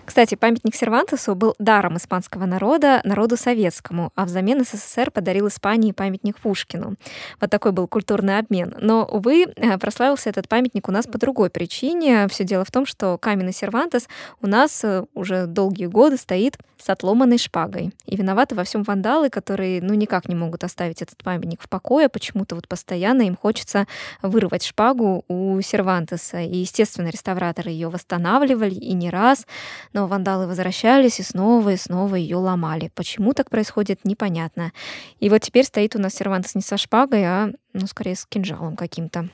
Кстати, 0.04 0.34
памятник 0.34 0.74
Сервантесу 0.74 1.34
был 1.34 1.54
даром 1.58 1.96
испанского 1.96 2.44
народа 2.44 3.00
народу 3.04 3.36
советскому, 3.36 4.12
а 4.14 4.26
взамен 4.26 4.64
СССР 4.64 5.10
подарил 5.10 5.48
Испании 5.48 5.92
памятник 5.92 6.38
Пушкину. 6.38 6.96
Вот 7.40 7.50
такой 7.50 7.72
был 7.72 7.88
культурный 7.88 8.38
обмен. 8.38 8.74
Но, 8.80 9.04
увы, 9.04 9.46
э, 9.56 9.78
прославился 9.78 10.30
этот 10.30 10.48
памятник 10.48 10.88
у 10.88 10.92
нас 10.92 11.06
по 11.06 11.18
другой 11.18 11.50
причине. 11.50 12.28
Все 12.28 12.44
дело 12.44 12.64
в 12.64 12.70
том, 12.70 12.86
что 12.86 13.18
каменный 13.18 13.52
Сервантес 13.52 14.08
у 14.42 14.46
нас 14.46 14.84
э, 14.84 15.04
уже 15.14 15.46
долгие 15.46 15.86
годы 15.86 16.16
стоит 16.16 16.58
с 16.84 16.90
отломанной 16.90 17.38
шпагой. 17.38 17.92
И 18.04 18.16
виноваты 18.16 18.54
во 18.54 18.64
всем 18.64 18.82
вандалы, 18.82 19.30
которые 19.30 19.80
ну 19.80 19.94
никак 19.94 20.28
не 20.28 20.34
могут 20.34 20.64
оставить 20.64 21.00
этот 21.00 21.22
памятник 21.22 21.62
в 21.62 21.68
покое. 21.68 22.10
Почему-то 22.10 22.54
вот 22.54 22.68
постоянно 22.68 23.22
им 23.22 23.36
хочется 23.36 23.86
вырвать 24.20 24.64
шпагу 24.64 25.24
у 25.28 25.58
Сервантеса. 25.62 26.40
И, 26.40 26.58
естественно, 26.58 27.08
реставраторы 27.08 27.70
ее 27.70 27.88
восстанавливали 27.88 28.74
и 28.74 28.92
не 28.92 29.08
раз. 29.08 29.46
Но 29.94 30.06
вандалы 30.06 30.46
возвращались 30.46 31.20
и 31.20 31.22
снова 31.22 31.70
и 31.70 31.76
снова 31.76 32.16
ее 32.16 32.36
ломали. 32.36 32.90
Почему 32.94 33.32
так 33.32 33.48
происходит, 33.48 34.00
непонятно. 34.04 34.72
И 35.20 35.30
вот 35.30 35.40
теперь 35.40 35.64
стоит 35.64 35.96
у 35.96 35.98
нас 35.98 36.14
Сервантес 36.14 36.54
не 36.54 36.60
со 36.60 36.76
шпагой, 36.76 37.24
а, 37.24 37.50
ну, 37.72 37.86
скорее, 37.86 38.14
с 38.14 38.26
кинжалом 38.26 38.76
каким-то. 38.76 39.30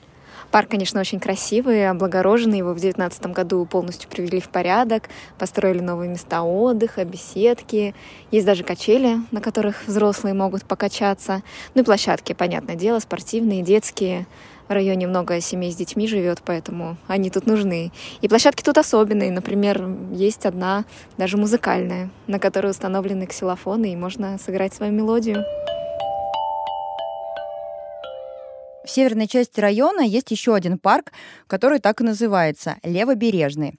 Парк, 0.49 0.69
конечно, 0.69 0.99
очень 0.99 1.19
красивый, 1.19 1.89
облагороженный. 1.89 2.59
Его 2.59 2.71
в 2.71 2.79
2019 2.79 3.27
году 3.27 3.65
полностью 3.65 4.09
привели 4.09 4.39
в 4.39 4.49
порядок. 4.49 5.09
Построили 5.37 5.79
новые 5.79 6.09
места 6.09 6.41
отдыха, 6.43 7.05
беседки. 7.05 7.93
Есть 8.31 8.45
даже 8.45 8.63
качели, 8.63 9.17
на 9.31 9.41
которых 9.41 9.87
взрослые 9.87 10.33
могут 10.33 10.65
покачаться. 10.65 11.43
Ну 11.75 11.81
и 11.81 11.85
площадки, 11.85 12.33
понятное 12.33 12.75
дело, 12.75 12.99
спортивные, 12.99 13.61
детские. 13.61 14.25
В 14.67 14.73
районе 14.73 15.05
много 15.05 15.41
семей 15.41 15.69
с 15.69 15.75
детьми 15.75 16.07
живет, 16.07 16.41
поэтому 16.45 16.95
они 17.07 17.29
тут 17.29 17.45
нужны. 17.45 17.91
И 18.21 18.29
площадки 18.29 18.63
тут 18.63 18.77
особенные. 18.77 19.29
Например, 19.29 19.85
есть 20.13 20.45
одна 20.45 20.85
даже 21.17 21.35
музыкальная, 21.35 22.09
на 22.27 22.39
которой 22.39 22.71
установлены 22.71 23.25
ксилофоны, 23.25 23.91
и 23.91 23.97
можно 23.97 24.37
сыграть 24.37 24.73
свою 24.73 24.93
мелодию. 24.93 25.43
В 28.83 28.89
северной 28.89 29.27
части 29.27 29.59
района 29.59 30.01
есть 30.01 30.31
еще 30.31 30.55
один 30.55 30.79
парк, 30.79 31.11
который 31.47 31.79
так 31.79 32.01
и 32.01 32.03
называется— 32.03 32.77
Левобережный. 32.83 33.75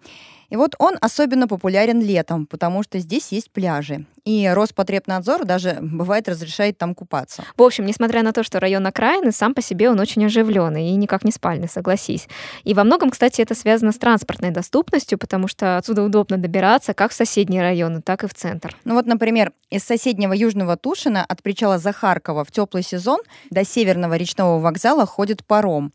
И 0.53 0.57
вот 0.57 0.75
он 0.79 0.99
особенно 1.01 1.49
популярен 1.49 2.03
летом, 2.03 2.47
потому 2.47 2.83
что 2.83 2.99
здесь 2.99 3.33
есть 3.33 3.51
пляжи. 3.51 4.05
И 4.27 4.47
Роспотребнадзор 4.53 5.47
даже 5.47 5.79
бывает 5.81 6.29
разрешает 6.29 6.77
там 6.77 6.95
купаться. 6.95 7.43
В 7.57 7.63
общем, 7.63 7.87
несмотря 7.87 8.23
на 8.23 8.35
то, 8.35 8.43
что 8.43 8.61
район 8.61 8.87
окраины, 8.87 9.33
сам 9.33 9.55
по 9.55 9.63
себе 9.63 9.89
он 9.89 9.99
очень 9.99 10.27
оживленный 10.27 10.91
и 10.91 10.95
никак 10.97 11.25
не 11.25 11.33
спальный, 11.33 11.71
согласись. 11.71 12.29
И 12.65 12.75
во 12.75 12.85
многом, 12.85 13.09
кстати, 13.09 13.41
это 13.41 13.55
связано 13.55 13.93
с 13.93 13.97
транспортной 13.97 14.51
доступностью, 14.51 15.17
потому 15.17 15.49
что 15.49 15.79
отсюда 15.79 16.03
удобно 16.03 16.37
добираться 16.37 16.93
как 16.93 17.13
в 17.13 17.15
соседние 17.15 17.63
районы, 17.63 18.03
так 18.03 18.23
и 18.23 18.27
в 18.27 18.35
центр. 18.35 18.77
Ну 18.85 18.93
вот, 18.93 19.07
например, 19.07 19.53
из 19.71 19.83
соседнего 19.83 20.35
Южного 20.35 20.77
Тушина 20.77 21.25
от 21.25 21.43
причала 21.43 21.79
Захаркова 21.79 22.45
в 22.45 22.51
теплый 22.51 22.83
сезон 22.83 23.21
до 23.49 23.65
Северного 23.65 24.19
речного 24.19 24.61
вокзала 24.61 25.07
ходит 25.07 25.47
паром 25.47 25.95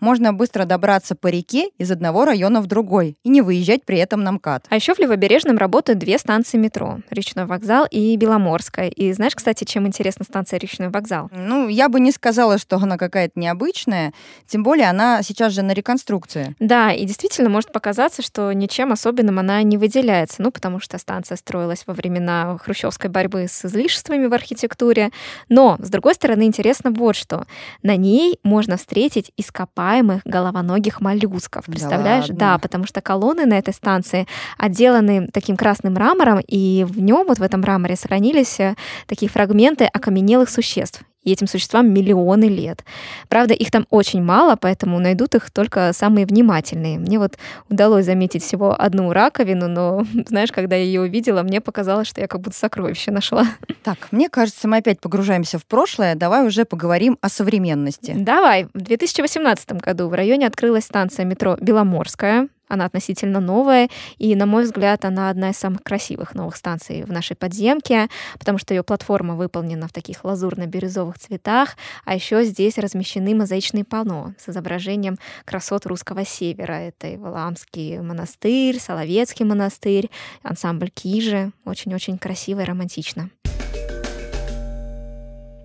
можно 0.00 0.32
быстро 0.32 0.64
добраться 0.64 1.14
по 1.14 1.28
реке 1.28 1.70
из 1.78 1.90
одного 1.90 2.24
района 2.24 2.60
в 2.60 2.66
другой 2.66 3.16
и 3.24 3.28
не 3.28 3.42
выезжать 3.42 3.84
при 3.84 3.98
этом 3.98 4.22
на 4.22 4.32
МКАД. 4.32 4.66
А 4.68 4.76
еще 4.76 4.94
в 4.94 4.98
Левобережном 4.98 5.58
работают 5.58 5.98
две 5.98 6.18
станции 6.18 6.58
метро— 6.58 7.00
Речной 7.10 7.46
вокзал 7.46 7.86
и 7.90 8.16
Беломорская. 8.16 8.88
И 8.88 9.12
знаешь, 9.12 9.34
кстати, 9.34 9.64
чем 9.64 9.86
интересна 9.86 10.24
станция 10.24 10.58
Речной 10.58 10.88
вокзал? 10.88 11.30
Ну, 11.32 11.68
я 11.68 11.88
бы 11.88 12.00
не 12.00 12.12
сказала, 12.12 12.58
что 12.58 12.76
она 12.76 12.96
какая-то 12.96 13.38
необычная, 13.38 14.12
тем 14.46 14.62
более 14.62 14.88
она 14.88 15.22
сейчас 15.22 15.52
же 15.52 15.62
на 15.62 15.72
реконструкции. 15.72 16.54
Да, 16.60 16.92
и 16.92 17.04
действительно 17.04 17.48
может 17.48 17.72
показаться, 17.72 18.22
что 18.22 18.52
ничем 18.52 18.92
особенным 18.92 19.38
она 19.38 19.62
не 19.62 19.76
выделяется, 19.76 20.42
ну, 20.42 20.50
потому 20.50 20.80
что 20.80 20.98
станция 20.98 21.36
строилась 21.36 21.84
во 21.86 21.94
времена 21.94 22.56
хрущевской 22.58 23.10
борьбы 23.10 23.46
с 23.48 23.64
излишествами 23.64 24.26
в 24.26 24.34
архитектуре. 24.34 25.10
Но, 25.48 25.76
с 25.80 25.90
другой 25.90 26.14
стороны, 26.14 26.44
интересно 26.44 26.90
вот 26.90 27.16
что. 27.16 27.46
На 27.82 27.96
ней 27.96 28.38
можно 28.42 28.76
встретить 28.76 29.32
ископаемые 29.36 29.87
ископаемых 29.88 30.22
головоногих 30.24 31.00
моллюсков. 31.00 31.64
Представляешь? 31.66 32.28
Да, 32.28 32.34
да, 32.34 32.58
потому 32.58 32.86
что 32.86 33.00
колонны 33.00 33.46
на 33.46 33.58
этой 33.58 33.74
станции 33.74 34.26
отделаны 34.58 35.28
таким 35.32 35.56
красным 35.56 35.94
мрамором, 35.94 36.40
и 36.46 36.84
в 36.88 37.00
нем, 37.00 37.26
вот 37.26 37.38
в 37.38 37.42
этом 37.42 37.60
мраморе, 37.60 37.96
сохранились 37.96 38.60
э, 38.60 38.74
такие 39.06 39.30
фрагменты 39.30 39.84
окаменелых 39.84 40.50
существ 40.50 41.02
и 41.28 41.32
этим 41.32 41.46
существам 41.46 41.92
миллионы 41.92 42.44
лет. 42.44 42.84
Правда, 43.28 43.54
их 43.54 43.70
там 43.70 43.86
очень 43.90 44.22
мало, 44.22 44.56
поэтому 44.56 44.98
найдут 44.98 45.34
их 45.34 45.50
только 45.50 45.92
самые 45.92 46.26
внимательные. 46.26 46.98
Мне 46.98 47.18
вот 47.18 47.38
удалось 47.68 48.06
заметить 48.06 48.42
всего 48.42 48.74
одну 48.78 49.12
раковину, 49.12 49.68
но, 49.68 50.04
знаешь, 50.26 50.52
когда 50.52 50.76
я 50.76 50.84
ее 50.84 51.02
увидела, 51.02 51.42
мне 51.42 51.60
показалось, 51.60 52.08
что 52.08 52.20
я 52.20 52.26
как 52.26 52.40
будто 52.40 52.56
сокровище 52.56 53.10
нашла. 53.10 53.46
Так, 53.82 54.08
мне 54.10 54.28
кажется, 54.28 54.68
мы 54.68 54.78
опять 54.78 55.00
погружаемся 55.00 55.58
в 55.58 55.66
прошлое. 55.66 56.14
Давай 56.14 56.46
уже 56.46 56.64
поговорим 56.64 57.18
о 57.20 57.28
современности. 57.28 58.14
Давай. 58.16 58.66
В 58.74 58.80
2018 58.80 59.72
году 59.72 60.08
в 60.08 60.14
районе 60.14 60.46
открылась 60.46 60.84
станция 60.84 61.24
метро 61.24 61.56
Беломорская. 61.60 62.48
Она 62.68 62.84
относительно 62.84 63.40
новая, 63.40 63.88
и, 64.18 64.34
на 64.34 64.46
мой 64.46 64.64
взгляд, 64.64 65.04
она 65.04 65.30
одна 65.30 65.50
из 65.50 65.56
самых 65.56 65.82
красивых 65.82 66.34
новых 66.34 66.56
станций 66.56 67.02
в 67.02 67.12
нашей 67.12 67.36
подземке, 67.36 68.08
потому 68.38 68.58
что 68.58 68.74
ее 68.74 68.82
платформа 68.82 69.34
выполнена 69.34 69.88
в 69.88 69.92
таких 69.92 70.24
лазурно-бирюзовых 70.24 71.18
цветах, 71.18 71.76
а 72.04 72.14
еще 72.14 72.44
здесь 72.44 72.78
размещены 72.78 73.34
мозаичные 73.34 73.84
панно 73.84 74.34
с 74.38 74.48
изображением 74.48 75.16
красот 75.44 75.86
русского 75.86 76.24
севера. 76.24 76.72
Это 76.72 77.08
и 77.08 77.16
Валамский 77.16 77.98
монастырь, 78.00 78.78
Соловецкий 78.78 79.44
монастырь, 79.44 80.10
ансамбль 80.42 80.90
Кижи. 80.90 81.52
Очень-очень 81.64 82.18
красиво 82.18 82.60
и 82.60 82.64
романтично. 82.64 83.30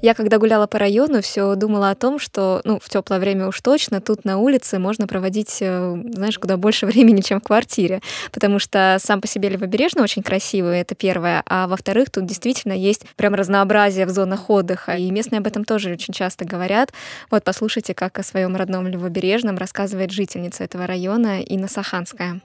Я 0.04 0.14
когда 0.16 0.38
гуляла 0.38 0.68
по 0.68 0.80
району, 0.80 1.22
все 1.22 1.56
думала 1.56 1.90
о 1.90 1.96
том, 1.96 2.20
что, 2.20 2.60
ну, 2.66 2.78
в 2.78 2.90
теплое 2.90 3.20
время 3.20 3.48
уж 3.48 3.62
точно, 3.62 4.02
тут 4.02 4.26
на 4.26 4.38
улице 4.38 4.78
можно 4.78 5.08
проводить, 5.08 5.60
э, 5.62 5.96
знаешь, 6.12 6.38
куда 6.38 6.58
больше 6.58 6.86
времени, 6.88 7.22
чем 7.22 7.40
в 7.40 7.44
квартире. 7.44 8.02
Потому 8.34 8.60
что 8.60 8.98
сам 9.00 9.22
по 9.22 9.28
себе 9.28 9.48
Левобережный 9.48 10.04
очень 10.04 10.22
красивый, 10.22 10.82
это 10.82 10.94
первое. 10.94 11.42
А 11.46 11.68
во-вторых, 11.68 12.10
тут 12.10 12.26
действительно 12.26 12.74
есть 12.74 13.06
прям 13.16 13.34
разнообразие 13.34 14.06
в 14.06 14.10
зонах 14.10 14.50
отдыха. 14.50 14.92
И 14.98 15.10
местные 15.10 15.40
об 15.40 15.48
этом 15.48 15.64
тоже 15.64 15.94
очень 15.94 16.14
часто 16.14 16.44
говорят. 16.44 16.92
Вот 17.32 17.46
послушайте, 17.46 17.94
как 17.94 18.20
о 18.20 18.24
своем 18.24 18.58
родном 18.58 18.86
Левобережном 18.88 19.58
рассказывает 19.58 20.12
жительница 20.12 20.66
этого 20.66 20.86
района 20.86 21.42
Инна 21.42 21.70
Саханская. 21.70 22.42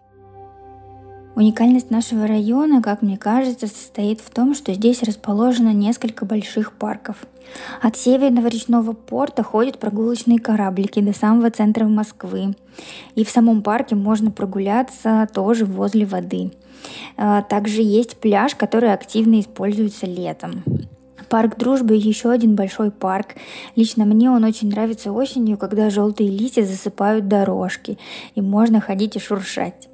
Уникальность 1.38 1.92
нашего 1.92 2.26
района, 2.26 2.82
как 2.82 3.00
мне 3.00 3.16
кажется, 3.16 3.68
состоит 3.68 4.20
в 4.20 4.28
том, 4.28 4.56
что 4.56 4.74
здесь 4.74 5.04
расположено 5.04 5.72
несколько 5.72 6.24
больших 6.24 6.72
парков. 6.72 7.14
От 7.80 7.96
северного 7.96 8.48
речного 8.48 8.92
порта 8.92 9.44
ходят 9.44 9.78
прогулочные 9.78 10.40
кораблики 10.40 10.98
до 10.98 11.12
самого 11.12 11.52
центра 11.52 11.84
Москвы. 11.84 12.56
И 13.14 13.24
в 13.24 13.30
самом 13.30 13.62
парке 13.62 13.94
можно 13.94 14.32
прогуляться 14.32 15.28
тоже 15.32 15.64
возле 15.64 16.06
воды. 16.06 16.50
А, 17.16 17.42
также 17.42 17.82
есть 17.82 18.16
пляж, 18.16 18.56
который 18.56 18.92
активно 18.92 19.38
используется 19.38 20.06
летом. 20.06 20.64
Парк 21.28 21.56
Дружбы 21.56 21.94
еще 21.94 22.32
один 22.32 22.56
большой 22.56 22.90
парк. 22.90 23.36
Лично 23.76 24.06
мне 24.06 24.28
он 24.28 24.42
очень 24.42 24.70
нравится 24.70 25.12
осенью, 25.12 25.56
когда 25.56 25.88
желтые 25.88 26.30
листья 26.30 26.64
засыпают 26.64 27.28
дорожки, 27.28 27.96
и 28.34 28.40
можно 28.40 28.80
ходить 28.80 29.14
и 29.14 29.20
шуршать. 29.20 29.87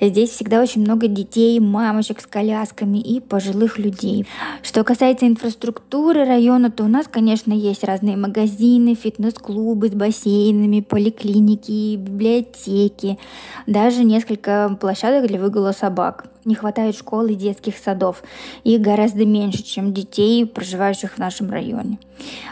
Здесь 0.00 0.30
всегда 0.30 0.60
очень 0.60 0.82
много 0.82 1.06
детей, 1.06 1.58
мамочек 1.60 2.20
с 2.20 2.26
колясками 2.26 2.98
и 2.98 3.20
пожилых 3.20 3.78
людей. 3.78 4.26
Что 4.62 4.84
касается 4.84 5.26
инфраструктуры 5.26 6.24
района, 6.24 6.70
то 6.70 6.84
у 6.84 6.88
нас, 6.88 7.06
конечно, 7.08 7.52
есть 7.52 7.84
разные 7.84 8.16
магазины, 8.16 8.94
фитнес-клубы 8.94 9.88
с 9.88 9.92
бассейнами, 9.92 10.80
поликлиники, 10.80 11.96
библиотеки, 11.96 13.18
даже 13.66 14.04
несколько 14.04 14.76
площадок 14.80 15.28
для 15.28 15.38
выгула 15.38 15.72
собак. 15.72 16.31
Не 16.44 16.54
хватает 16.54 16.96
школ 16.96 17.26
и 17.26 17.34
детских 17.34 17.76
садов. 17.76 18.22
Их 18.64 18.80
гораздо 18.80 19.24
меньше, 19.24 19.62
чем 19.62 19.92
детей, 19.92 20.44
проживающих 20.44 21.14
в 21.14 21.18
нашем 21.18 21.50
районе. 21.50 21.98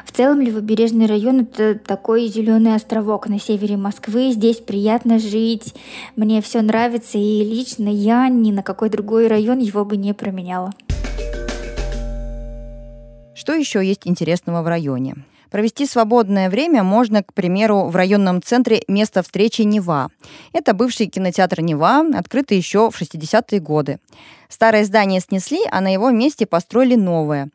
В 0.05 0.13
целом 0.13 0.41
Левобережный 0.41 1.07
район– 1.07 1.41
это 1.53 1.79
такой 1.79 2.27
зеленый 2.27 2.75
островок 2.75 3.29
на 3.29 3.41
севере 3.41 3.77
Москвы. 3.77 4.31
Здесь 4.33 4.59
приятно 4.59 5.19
жить, 5.19 5.75
мне 6.17 6.41
все 6.41 6.63
нравится, 6.63 7.19
и 7.19 7.45
лично 7.45 7.89
я 7.89 8.29
ни 8.29 8.53
на 8.53 8.63
какой 8.63 8.91
другой 8.91 9.27
район 9.27 9.59
его 9.59 9.85
бы 9.85 9.97
не 9.97 10.13
променяла. 10.13 10.73
Что 13.35 13.55
еще 13.55 13.85
есть 13.85 14.07
интересного 14.07 14.63
в 14.63 14.69
районе? 14.69 15.17
Провести 15.51 15.87
свободное 15.87 16.49
время 16.49 16.83
можно, 16.83 17.23
к 17.23 17.33
примеру, 17.33 17.87
в 17.87 17.97
районном 17.97 18.41
центре 18.43 18.83
«Место 18.87 19.23
встречи 19.23 19.63
Нева». 19.63 20.11
Это 20.53 20.75
бывший 20.75 21.07
кинотеатр 21.07 21.61
«Нева», 21.61 22.05
открытый 22.15 22.57
еще 22.57 22.91
в 22.91 23.01
60-е 23.01 23.61
годы. 23.61 23.99
Старое 24.49 24.85
здание 24.85 25.21
снесли, 25.21 25.61
а 25.71 25.81
на 25.81 25.93
его 25.93 26.11
месте 26.11 26.47
построили 26.47 26.95
новое. 26.95 27.51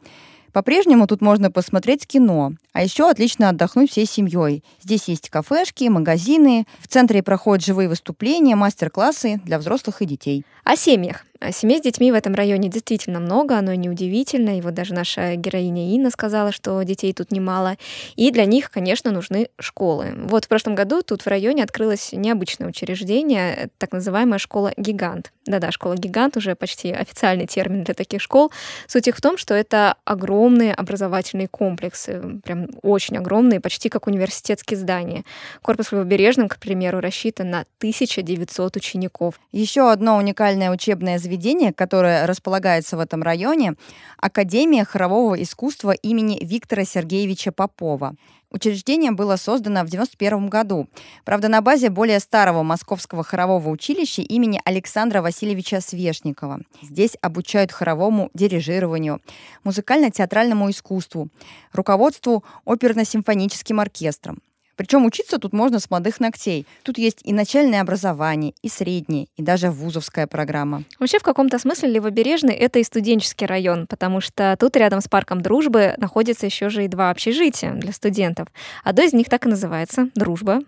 По-прежнему 0.52 1.06
тут 1.06 1.20
можно 1.22 1.52
посмотреть 1.52 2.08
кино, 2.08 2.54
а 2.72 2.82
еще 2.82 3.10
отлично 3.10 3.50
отдохнуть 3.50 3.92
всей 3.92 4.06
семьей. 4.06 4.64
Здесь 4.82 5.10
есть 5.10 5.30
кафешки, 5.30 5.90
магазины, 5.90 6.66
в 6.80 6.88
центре 6.88 7.22
проходят 7.22 7.66
живые 7.66 7.90
выступления, 7.90 8.56
мастер-классы 8.56 9.42
для 9.44 9.60
взрослых 9.60 10.02
и 10.02 10.06
детей. 10.06 10.46
О 10.64 10.78
семьях. 10.78 11.26
Семей 11.52 11.80
с 11.80 11.82
детьми 11.82 12.12
в 12.12 12.16
этом 12.16 12.34
районе 12.34 12.70
действительно 12.70 13.20
много, 13.20 13.58
оно 13.58 13.74
неудивительно. 13.74 14.58
И 14.58 14.62
вот 14.62 14.74
даже 14.74 14.94
наша 14.94 15.36
героиня 15.36 15.94
Инна 15.94 16.10
сказала, 16.10 16.52
что 16.52 16.82
детей 16.84 17.14
тут 17.14 17.32
немало. 17.32 17.78
И 18.16 18.32
для 18.32 18.46
них, 18.46 18.72
конечно, 18.72 19.12
нужны 19.12 19.50
школы. 19.60 20.14
Вот 20.16 20.46
в 20.46 20.48
прошлом 20.48 20.76
году 20.76 21.02
тут 21.02 21.24
в 21.24 21.28
районе 21.28 21.64
открылось 21.64 22.12
необычное 22.14 22.68
учреждение, 22.68 23.70
так 23.78 23.92
называемая 23.92 24.40
школа-гигант. 24.40 25.32
Да-да, 25.46 25.72
школа-гигант 25.72 26.38
уже 26.38 26.56
почти 26.56 26.92
официальный 26.92 27.46
термин 27.46 27.84
для 27.84 27.94
таких 27.94 28.22
школ. 28.22 28.52
Суть 28.88 29.08
их 29.08 29.18
в 29.18 29.22
том, 29.22 29.38
что 29.38 29.54
это 29.54 29.96
огромные 30.04 30.74
образовательные 30.74 31.48
комплексы, 31.48 32.42
прям 32.44 32.68
очень 32.82 33.18
огромные, 33.18 33.60
почти 33.60 33.90
как 33.90 34.08
университетские 34.08 34.78
здания. 34.78 35.24
Корпус 35.62 35.92
в 35.92 36.06
к 36.50 36.58
примеру, 36.60 37.00
рассчитан 37.00 37.50
на 37.50 37.60
1900 37.80 38.76
учеников. 38.78 39.40
Еще 39.52 39.92
одно 39.92 40.18
уникальное 40.18 40.72
учебное 40.72 41.20
заведение, 41.26 41.74
которое 41.74 42.28
располагается 42.28 42.98
в 42.98 43.00
этом 43.00 43.24
районе, 43.24 43.74
Академия 44.18 44.86
хорового 44.86 45.42
искусства 45.42 45.92
имени 45.92 46.38
Виктора 46.42 46.86
Сергеевича 46.86 47.52
Попова. 47.52 48.16
Учреждение 48.52 49.12
было 49.12 49.36
создано 49.36 49.80
в 49.80 49.90
1991 49.92 50.50
году. 50.50 50.88
Правда, 51.26 51.50
на 51.50 51.62
базе 51.62 51.90
более 51.90 52.20
старого 52.20 52.62
Московского 52.64 53.24
хорового 53.24 53.70
училища 53.70 54.22
имени 54.22 54.62
Александра 54.64 55.22
Васильевича 55.22 55.82
Свешникова. 55.82 56.62
Здесь 56.82 57.18
обучают 57.22 57.72
хоровому 57.72 58.30
дирижированию, 58.34 59.20
музыкально-театральному 59.64 60.70
искусству, 60.70 61.30
руководству 61.74 62.44
оперно-симфоническим 62.66 63.80
оркестром. 63.80 64.42
Причем 64.76 65.06
учиться 65.06 65.38
тут 65.38 65.54
можно 65.54 65.80
с 65.80 65.90
молодых 65.90 66.20
ногтей. 66.20 66.66
Тут 66.84 66.98
есть 66.98 67.20
и 67.24 67.34
начальное 67.34 67.82
образование, 67.82 68.54
и 68.62 68.70
среднее, 68.70 69.28
и 69.38 69.44
даже 69.44 69.72
вузовская 69.72 70.28
программа. 70.28 70.84
Вообще, 71.00 71.20
в 71.20 71.24
каком-то 71.24 71.60
смысле 71.60 71.90
Левобережный— 71.90 72.54
это 72.56 72.80
и 72.80 72.84
студенческий 72.84 73.48
район, 73.48 73.88
потому 73.88 74.22
что 74.22 74.56
тут 74.60 74.76
рядом 74.76 75.02
с 75.02 75.08
парком 75.08 75.42
Дружбы 75.42 75.96
находится 75.98 76.46
еще 76.46 76.70
же 76.70 76.86
и 76.86 76.88
два 76.88 77.10
общежития 77.10 77.74
для 77.74 77.94
студентов. 77.94 78.48
Одно 78.84 79.04
из 79.04 79.14
них 79.14 79.30
так 79.30 79.46
и 79.46 79.50
называется— 79.50 80.10
«Дружба», 80.16 80.62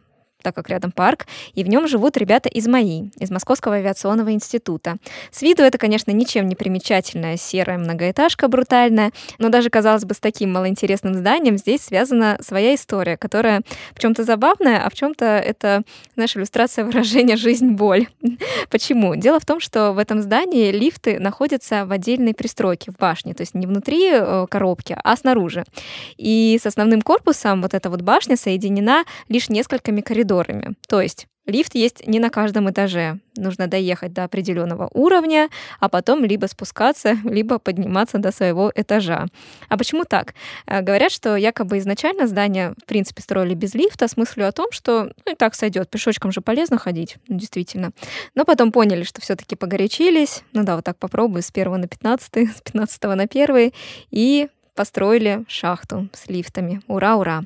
так 0.48 0.56
как 0.56 0.70
рядом 0.70 0.94
парк, 0.94 1.28
и 1.56 1.64
в 1.66 1.68
нем 1.68 1.90
живут 1.90 2.16
ребята 2.16 2.48
из 2.48 2.68
МАИ, 2.68 3.10
из 3.20 3.30
Московского 3.32 3.76
авиационного 3.76 4.32
института. 4.32 4.96
С 5.30 5.42
виду 5.42 5.62
это, 5.62 5.78
конечно, 5.78 6.12
ничем 6.12 6.48
не 6.48 6.56
примечательная 6.56 7.36
серая 7.36 7.78
многоэтажка 7.78 8.48
брутальная, 8.48 9.12
но 9.40 9.50
даже, 9.50 9.70
казалось 9.70 10.06
бы, 10.06 10.14
с 10.14 10.20
таким 10.20 10.54
малоинтересным 10.54 11.16
зданием 11.16 11.58
здесь 11.58 11.82
связана 11.82 12.38
своя 12.40 12.76
история, 12.76 13.18
которая 13.18 13.62
в 13.94 14.00
чем-то 14.00 14.24
забавная, 14.24 14.86
а 14.86 14.90
в 14.90 14.94
чем-то 14.94 15.26
это, 15.26 15.84
знаешь, 16.16 16.38
иллюстрация 16.38 16.86
выражения 16.86 17.36
«жизнь-боль». 17.36 18.08
Почему? 18.70 19.18
Дело 19.18 19.42
в 19.42 19.46
том, 19.46 19.60
что 19.60 19.92
в 19.92 19.98
этом 19.98 20.22
здании 20.22 20.72
лифты 20.72 21.20
находятся 21.20 21.86
в 21.86 21.92
отдельной 21.92 22.34
пристройке, 22.34 22.94
в 22.94 22.96
башне, 22.96 23.34
то 23.34 23.42
есть 23.42 23.54
не 23.54 23.68
внутри 23.68 24.12
э, 24.14 24.48
коробки, 24.50 24.96
а 25.04 25.18
снаружи. 25.18 25.66
И 26.16 26.58
с 26.62 26.66
основным 26.66 27.02
корпусом 27.02 27.62
вот 27.62 27.74
эта 27.74 27.90
вот 27.90 28.02
башня 28.02 28.38
соединена 28.38 29.04
лишь 29.28 29.50
несколькими 29.50 30.00
коридорами 30.00 30.37
коридорами. 30.38 30.76
То 30.88 31.02
есть 31.02 31.28
Лифт 31.46 31.76
есть 31.76 32.06
не 32.06 32.20
на 32.20 32.30
каждом 32.30 32.70
этаже. 32.70 33.20
Нужно 33.38 33.68
доехать 33.68 34.12
до 34.12 34.26
определенного 34.26 34.90
уровня, 34.94 35.48
а 35.80 35.88
потом 35.88 36.26
либо 36.26 36.48
спускаться, 36.48 37.18
либо 37.24 37.58
подниматься 37.58 38.18
до 38.18 38.34
своего 38.34 38.70
этажа. 38.76 39.28
А 39.70 39.78
почему 39.78 40.04
так? 40.04 40.34
Э, 40.66 40.82
говорят, 40.82 41.10
что 41.10 41.38
якобы 41.38 41.78
изначально 41.78 42.28
здание, 42.28 42.74
в 42.84 42.86
принципе, 42.86 43.22
строили 43.22 43.54
без 43.54 43.76
лифта 43.76 44.10
с 44.10 44.18
мыслью 44.18 44.46
о 44.48 44.52
том, 44.52 44.72
что 44.72 45.14
ну, 45.26 45.32
и 45.32 45.36
так 45.36 45.56
сойдет, 45.56 45.90
пешочком 45.90 46.34
же 46.34 46.42
полезно 46.42 46.78
ходить, 46.78 47.16
действительно. 47.30 47.92
Но 48.36 48.44
потом 48.44 48.74
поняли, 48.74 49.04
что 49.04 49.22
все-таки 49.22 49.56
погорячились. 49.56 50.44
Ну 50.52 50.64
да, 50.64 50.76
вот 50.76 50.84
так 50.84 50.98
попробую 50.98 51.44
с 51.44 51.50
1 51.54 51.72
на 51.72 51.88
15, 51.88 52.36
с 52.58 52.62
15 52.62 53.04
на 53.04 53.24
1, 53.24 53.72
и 54.12 54.50
построили 54.78 55.44
шахту 55.48 56.08
с 56.14 56.30
лифтами. 56.30 56.82
Ура, 56.88 57.16
ура! 57.16 57.44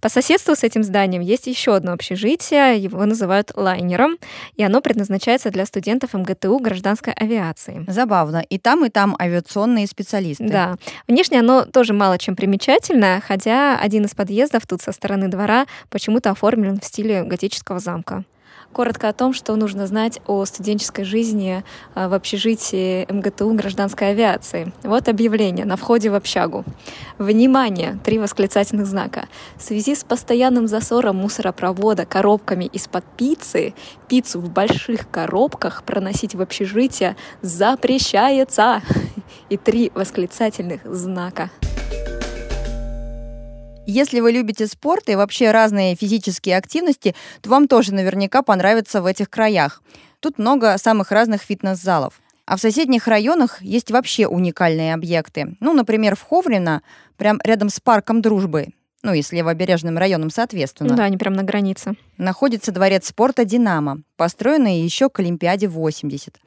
По 0.00 0.08
соседству 0.08 0.54
с 0.54 0.62
этим 0.62 0.84
зданием 0.84 1.20
есть 1.20 1.48
еще 1.48 1.74
одно 1.74 1.92
общежитие, 1.92 2.78
его 2.78 3.04
называют 3.04 3.50
лайнером, 3.56 4.16
и 4.56 4.62
оно 4.62 4.80
предназначается 4.80 5.50
для 5.50 5.66
студентов 5.66 6.14
МГТУ 6.14 6.58
гражданской 6.60 7.12
авиации. 7.12 7.84
Забавно. 7.88 8.38
И 8.48 8.58
там, 8.58 8.84
и 8.84 8.90
там 8.90 9.16
авиационные 9.20 9.88
специалисты. 9.88 10.48
Да. 10.48 10.76
Внешне 11.08 11.40
оно 11.40 11.64
тоже 11.64 11.92
мало 11.92 12.16
чем 12.16 12.36
примечательно, 12.36 13.20
хотя 13.26 13.76
один 13.76 14.04
из 14.04 14.14
подъездов 14.14 14.66
тут 14.66 14.80
со 14.80 14.92
стороны 14.92 15.28
двора 15.28 15.66
почему-то 15.90 16.30
оформлен 16.30 16.80
в 16.80 16.84
стиле 16.84 17.24
готического 17.24 17.80
замка. 17.80 18.24
Коротко 18.72 19.08
о 19.08 19.12
том, 19.12 19.32
что 19.32 19.56
нужно 19.56 19.86
знать 19.86 20.20
о 20.26 20.44
студенческой 20.44 21.04
жизни 21.04 21.64
а, 21.94 22.08
в 22.08 22.14
общежитии 22.14 23.10
МГТУ 23.10 23.52
гражданской 23.54 24.10
авиации. 24.10 24.72
Вот 24.82 25.08
объявление 25.08 25.64
на 25.64 25.76
входе 25.76 26.10
в 26.10 26.14
общагу. 26.14 26.64
Внимание! 27.18 27.98
Три 28.04 28.18
восклицательных 28.18 28.86
знака. 28.86 29.26
В 29.56 29.62
связи 29.62 29.94
с 29.94 30.04
постоянным 30.04 30.68
засором 30.68 31.16
мусоропровода 31.16 32.04
коробками 32.04 32.66
из-под 32.66 33.04
пиццы, 33.16 33.74
пиццу 34.06 34.40
в 34.40 34.50
больших 34.50 35.10
коробках 35.10 35.82
проносить 35.82 36.34
в 36.34 36.42
общежитие 36.42 37.16
запрещается. 37.40 38.82
И 39.48 39.56
три 39.56 39.90
восклицательных 39.94 40.82
знака. 40.84 41.50
Если 43.90 44.20
вы 44.20 44.32
любите 44.32 44.66
спорт 44.66 45.08
и 45.08 45.14
вообще 45.14 45.50
разные 45.50 45.96
физические 45.96 46.58
активности, 46.58 47.14
то 47.40 47.48
вам 47.48 47.68
тоже 47.68 47.94
наверняка 47.94 48.42
понравится 48.42 49.00
в 49.00 49.06
этих 49.06 49.30
краях. 49.30 49.82
Тут 50.20 50.36
много 50.36 50.76
самых 50.76 51.10
разных 51.10 51.40
фитнес-залов. 51.40 52.20
А 52.44 52.58
в 52.58 52.60
соседних 52.60 53.08
районах 53.08 53.62
есть 53.62 53.90
вообще 53.90 54.26
уникальные 54.26 54.92
объекты. 54.92 55.56
Ну, 55.60 55.72
например, 55.72 56.16
в 56.16 56.22
Ховрино, 56.22 56.82
прям 57.16 57.40
рядом 57.42 57.70
с 57.70 57.80
парком 57.80 58.20
Дружбы, 58.20 58.66
ну 59.02 59.14
и 59.14 59.22
с 59.22 59.32
левобережным 59.32 59.96
районом, 59.96 60.28
соответственно. 60.28 60.94
Да, 60.94 61.04
они 61.04 61.16
прям 61.16 61.32
на 61.32 61.42
границе. 61.42 61.94
Находится 62.18 62.72
дворец 62.72 63.08
спорта 63.08 63.46
«Динамо», 63.46 64.02
построенный 64.16 64.82
еще 64.82 65.08
к 65.08 65.20
Олимпиаде 65.20 65.66
80. 65.66 66.38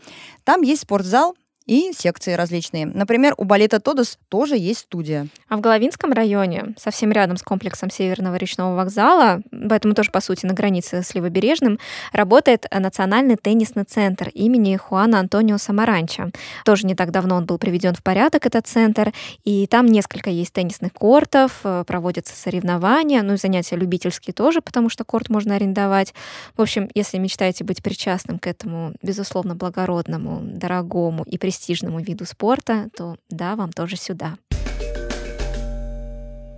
Там 0.43 0.61
есть 0.61 0.83
спортзал, 0.83 1.35
и 1.71 1.93
секции 1.93 2.33
различные. 2.33 2.85
Например, 2.85 3.33
у 3.37 3.45
балета 3.45 3.79
Тодос 3.79 4.19
тоже 4.27 4.57
есть 4.57 4.81
студия. 4.81 5.27
А 5.47 5.55
в 5.55 5.61
Головинском 5.61 6.11
районе, 6.11 6.75
совсем 6.77 7.13
рядом 7.13 7.37
с 7.37 7.43
комплексом 7.43 7.89
Северного 7.89 8.35
речного 8.35 8.75
вокзала, 8.75 9.39
поэтому 9.69 9.93
тоже, 9.93 10.11
по 10.11 10.19
сути, 10.19 10.45
на 10.45 10.53
границе 10.53 11.01
с 11.01 11.15
Левобережным, 11.15 11.79
работает 12.11 12.65
Национальный 12.77 13.37
теннисный 13.37 13.85
центр 13.85 14.27
имени 14.33 14.75
Хуана 14.75 15.21
Антонио 15.21 15.57
Самаранча. 15.57 16.31
Тоже 16.65 16.85
не 16.85 16.93
так 16.93 17.11
давно 17.11 17.37
он 17.37 17.45
был 17.45 17.57
приведен 17.57 17.95
в 17.95 18.03
порядок, 18.03 18.45
этот 18.45 18.67
центр, 18.67 19.13
и 19.45 19.65
там 19.65 19.85
несколько 19.85 20.29
есть 20.29 20.51
теннисных 20.51 20.91
кортов, 20.91 21.61
э, 21.63 21.85
проводятся 21.87 22.35
соревнования, 22.35 23.21
ну 23.21 23.35
и 23.35 23.37
занятия 23.37 23.77
любительские 23.77 24.33
тоже, 24.33 24.59
потому 24.59 24.89
что 24.89 25.05
корт 25.05 25.29
можно 25.29 25.55
арендовать. 25.55 26.13
В 26.57 26.61
общем, 26.61 26.89
если 26.95 27.17
мечтаете 27.17 27.63
быть 27.63 27.81
причастным 27.81 28.39
к 28.39 28.47
этому, 28.47 28.91
безусловно, 29.01 29.55
благородному, 29.55 30.41
дорогому 30.41 31.23
и 31.23 31.37
престижному 31.37 31.60
виду 32.03 32.25
спорта, 32.25 32.89
то 32.95 33.17
да, 33.29 33.55
вам 33.55 33.71
тоже 33.71 33.95
сюда. 33.95 34.37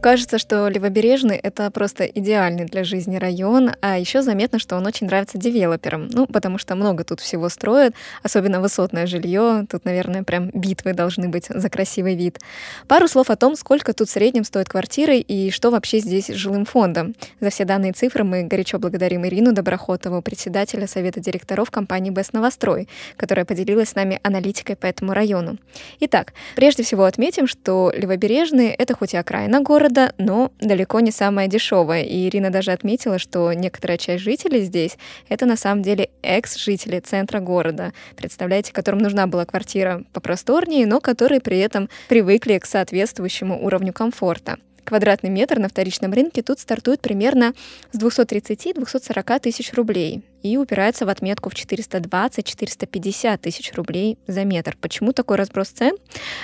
Кажется, 0.03 0.37
что 0.37 0.67
Левобережный— 0.67 1.37
это 1.41 1.71
просто 1.71 2.03
идеальный 2.03 2.65
для 2.65 2.83
жизни 2.83 3.15
район, 3.15 3.71
а 3.79 3.97
еще 3.97 4.21
заметно, 4.21 4.59
что 4.59 4.75
он 4.75 4.85
очень 4.85 5.07
нравится 5.07 5.37
девелоперам, 5.37 6.09
ну, 6.11 6.27
потому 6.27 6.57
что 6.57 6.75
много 6.75 7.05
тут 7.05 7.21
всего 7.21 7.47
строят, 7.47 7.95
особенно 8.21 8.59
высотное 8.59 9.07
жилье. 9.07 9.65
Тут, 9.71 9.85
наверное, 9.85 10.23
прям 10.23 10.49
битвы 10.49 10.91
должны 10.91 11.29
быть 11.29 11.45
за 11.47 11.69
красивый 11.69 12.15
вид. 12.15 12.41
Пару 12.89 13.07
слов 13.07 13.29
о 13.29 13.37
том, 13.37 13.55
сколько 13.55 13.93
тут 13.93 14.09
в 14.09 14.11
среднем 14.11 14.43
стоит 14.43 14.67
квартиры 14.67 15.19
и 15.19 15.51
что 15.51 15.71
вообще 15.71 15.99
здесь 15.99 16.29
с 16.29 16.33
жилым 16.33 16.65
фондом. 16.65 17.15
За 17.39 17.49
все 17.49 17.63
данные 17.63 17.93
цифры 17.93 18.25
мы 18.25 18.43
горячо 18.43 18.79
благодарим 18.79 19.25
Ирину 19.25 19.53
Доброхотову, 19.53 20.21
председателя 20.21 20.85
Совета 20.85 21.21
директоров 21.21 21.71
компании 21.71 22.09
«Бест 22.09 22.33
Новострой», 22.33 22.89
которая 23.15 23.45
поделилась 23.45 23.91
с 23.91 23.95
нами 23.95 24.19
аналитикой 24.21 24.75
по 24.75 24.85
этому 24.85 25.13
району. 25.13 25.55
Итак, 26.01 26.33
прежде 26.57 26.83
всего 26.83 27.05
отметим, 27.05 27.47
что 27.47 27.89
Левобережный— 27.95 28.67
это 28.77 28.95
хоть 28.95 29.13
и 29.13 29.17
окраина 29.17 29.61
города, 29.61 29.92
города, 29.93 30.13
но 30.17 30.51
далеко 30.59 30.99
не 30.99 31.11
самая 31.11 31.47
дешевая. 31.47 32.03
И 32.03 32.27
Ирина 32.27 32.49
даже 32.49 32.71
отметила, 32.71 33.19
что 33.19 33.53
некоторая 33.53 33.97
часть 33.97 34.23
жителей 34.23 34.61
здесь— 34.61 34.97
это 35.29 35.45
на 35.45 35.55
самом 35.55 35.83
деле 35.83 36.09
экс-жители 36.21 36.99
центра 36.99 37.39
города. 37.39 37.93
Представляете, 38.15 38.73
которым 38.73 38.99
нужна 39.01 39.27
была 39.27 39.45
квартира 39.45 40.03
попросторнее, 40.13 40.85
но 40.85 40.99
которые 40.99 41.41
при 41.41 41.59
этом 41.59 41.89
привыкли 42.09 42.57
к 42.57 42.65
соответствующему 42.65 43.63
уровню 43.63 43.93
комфорта. 43.93 44.57
Квадратный 44.83 45.29
метр 45.29 45.59
на 45.59 45.69
вторичном 45.69 46.11
рынке 46.11 46.41
тут 46.41 46.59
стартует 46.59 46.99
примерно 46.99 47.53
с 47.91 47.97
230-240 47.97 49.39
тысяч 49.39 49.73
рублей 49.73 50.23
и 50.43 50.57
упирается 50.57 51.05
в 51.05 51.09
отметку 51.09 51.49
в 51.49 51.53
420-450 51.53 53.37
тысяч 53.37 53.73
рублей 53.73 54.17
за 54.27 54.43
метр. 54.43 54.77
Почему 54.79 55.13
такой 55.13 55.37
разброс 55.37 55.69
цен? 55.69 55.95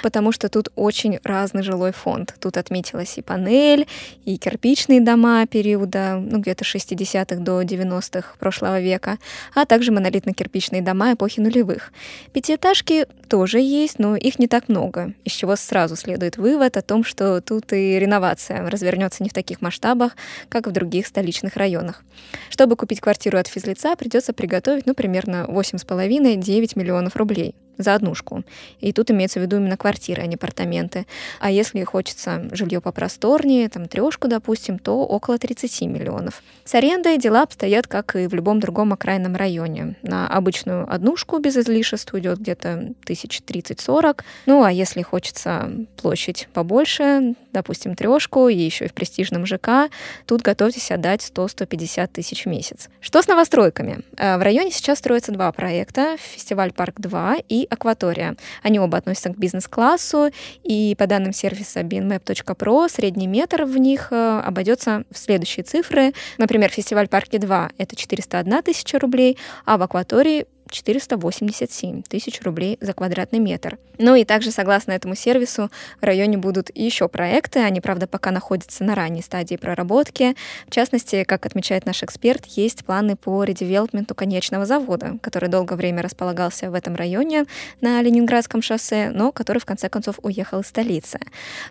Потому 0.01 0.31
что 0.31 0.49
тут 0.49 0.69
очень 0.75 1.19
разный 1.23 1.61
жилой 1.61 1.91
фонд. 1.91 2.33
Тут 2.39 2.57
отметилась 2.57 3.17
и 3.17 3.21
панель, 3.21 3.87
и 4.25 4.37
кирпичные 4.37 5.01
дома 5.01 5.45
периода, 5.45 6.15
ну, 6.19 6.39
где-то 6.39 6.63
60-х 6.63 7.35
до 7.41 7.61
90-х 7.61 8.37
прошлого 8.39 8.79
века, 8.79 9.17
а 9.53 9.65
также 9.65 9.91
монолитно-кирпичные 9.91 10.81
дома 10.81 11.13
эпохи 11.13 11.41
нулевых. 11.41 11.91
Пятиэтажки 12.31 13.05
тоже 13.27 13.59
есть, 13.59 13.99
но 13.99 14.15
их 14.15 14.39
не 14.39 14.47
так 14.47 14.69
много, 14.69 15.13
из 15.25 15.33
чего 15.33 15.55
сразу 15.55 15.95
следует 15.95 16.37
вывод 16.37 16.77
о 16.77 16.81
том, 16.81 17.03
что 17.03 17.41
тут 17.41 17.73
и 17.73 17.99
реновация 17.99 18.69
развернется 18.69 19.23
не 19.23 19.29
в 19.29 19.33
таких 19.33 19.61
масштабах, 19.61 20.15
как 20.47 20.67
в 20.67 20.71
других 20.71 21.05
столичных 21.05 21.57
районах. 21.57 22.03
Чтобы 22.49 22.75
купить 22.75 23.01
квартиру 23.01 23.37
от 23.37 23.47
физлица, 23.47 23.88
придется 23.95 24.33
приготовить, 24.33 24.85
ну, 24.85 24.93
примерно 24.93 25.45
8,5-9 25.49 26.77
миллионов 26.77 27.15
рублей 27.15 27.55
за 27.79 27.95
однушку. 27.95 28.43
И 28.79 28.93
тут 28.93 29.09
имеется 29.09 29.39
в 29.39 29.43
виду 29.43 29.57
именно 29.57 29.77
квартиры, 29.77 30.21
а 30.21 30.27
не 30.27 30.35
апартаменты. 30.35 31.07
А 31.39 31.49
если 31.49 31.83
хочется 31.83 32.47
жилье 32.51 32.81
попросторнее, 32.81 33.67
там 33.69 33.87
трешку, 33.87 34.27
допустим, 34.27 34.77
то 34.77 35.05
около 35.05 35.39
30 35.39 35.81
миллионов. 35.83 36.43
С 36.65 36.75
арендой 36.75 37.17
дела 37.17 37.43
обстоят, 37.43 37.87
как 37.87 38.15
и 38.15 38.27
в 38.27 38.33
любом 38.33 38.59
другом 38.59 38.93
окраинном 38.93 39.35
районе. 39.35 39.95
На 40.03 40.27
обычную 40.27 40.91
однушку 40.93 41.39
без 41.39 41.57
излишеств 41.57 42.13
уйдет 42.13 42.39
где-то 42.39 42.93
тысяч 43.05 43.41
30-40. 43.47 44.21
Ну, 44.45 44.63
а 44.63 44.71
если 44.71 45.01
хочется 45.01 45.71
площадь 45.97 46.47
побольше, 46.53 47.35
допустим, 47.53 47.95
трешку 47.95 48.47
и 48.49 48.55
еще 48.55 48.85
и 48.85 48.87
в 48.89 48.93
престижном 48.93 49.45
ЖК, 49.45 49.89
тут 50.25 50.41
готовьтесь 50.41 50.91
отдать 50.91 51.21
100-150 51.21 52.07
тысяч 52.13 52.43
в 52.43 52.49
месяц. 52.49 52.89
Что 52.99 53.21
с 53.21 53.27
новостройками? 53.27 54.01
Э, 54.17 54.37
в 54.37 54.41
районе 54.41 54.71
сейчас 54.71 54.99
строятся 54.99 55.31
два 55.31 55.51
проекта. 55.51 56.17
Фестиваль 56.17 56.73
Парк 56.73 56.95
2 56.99 57.37
и 57.47 57.67
Акватория. 57.69 58.35
Они 58.63 58.79
оба 58.79 58.97
относятся 58.97 59.29
к 59.29 59.37
бизнес-классу, 59.37 60.29
и 60.63 60.95
по 60.97 61.07
данным 61.07 61.33
сервиса 61.33 61.81
beanmap.pro 61.81 62.89
средний 62.89 63.27
метр 63.27 63.63
в 63.63 63.77
них 63.77 64.09
э, 64.11 64.41
обойдется 64.45 65.03
в 65.11 65.17
следующие 65.17 65.63
цифры. 65.63 66.13
Например, 66.37 66.69
фестиваль 66.69 67.07
Парки 67.07 67.37
2— 67.37 67.71
это 67.77 67.95
401 67.95 68.63
тысяча 68.63 68.99
рублей, 68.99 69.37
а 69.65 69.77
в 69.77 69.83
Акватории 69.83 70.45
487 70.69 72.03
тысяч 72.03 72.41
рублей 72.41 72.77
за 72.81 72.93
квадратный 72.93 73.39
метр. 73.39 73.77
Ну 73.97 74.15
и 74.15 74.23
также, 74.23 74.51
согласно 74.51 74.93
этому 74.93 75.13
сервису, 75.13 75.69
в 75.99 76.05
районе 76.05 76.37
будут 76.37 76.71
еще 76.73 77.09
проекты, 77.09 77.59
они, 77.59 77.81
правда, 77.81 78.07
пока 78.07 78.31
находятся 78.31 78.85
на 78.85 78.95
ранней 78.95 79.21
стадии 79.21 79.55
проработки. 79.55 80.35
В 80.67 80.71
частности, 80.71 81.25
как 81.25 81.45
отмечает 81.45 81.85
наш 81.85 82.01
эксперт, 82.01 82.45
есть 82.45 82.85
планы 82.85 83.17
по 83.17 83.43
редевелопменту 83.43 84.15
конечного 84.15 84.65
завода, 84.65 85.17
который 85.21 85.49
долгое 85.49 85.75
время 85.75 86.01
располагался 86.01 86.71
в 86.71 86.75
этом 86.75 86.95
районе 86.95 87.45
на 87.81 88.01
Ленинградском 88.01 88.61
шоссе, 88.61 89.11
но 89.13 89.33
который 89.33 89.59
в 89.59 89.65
конце 89.65 89.89
концов 89.89 90.15
уехал 90.21 90.61
из 90.61 90.67
столицы. 90.67 91.19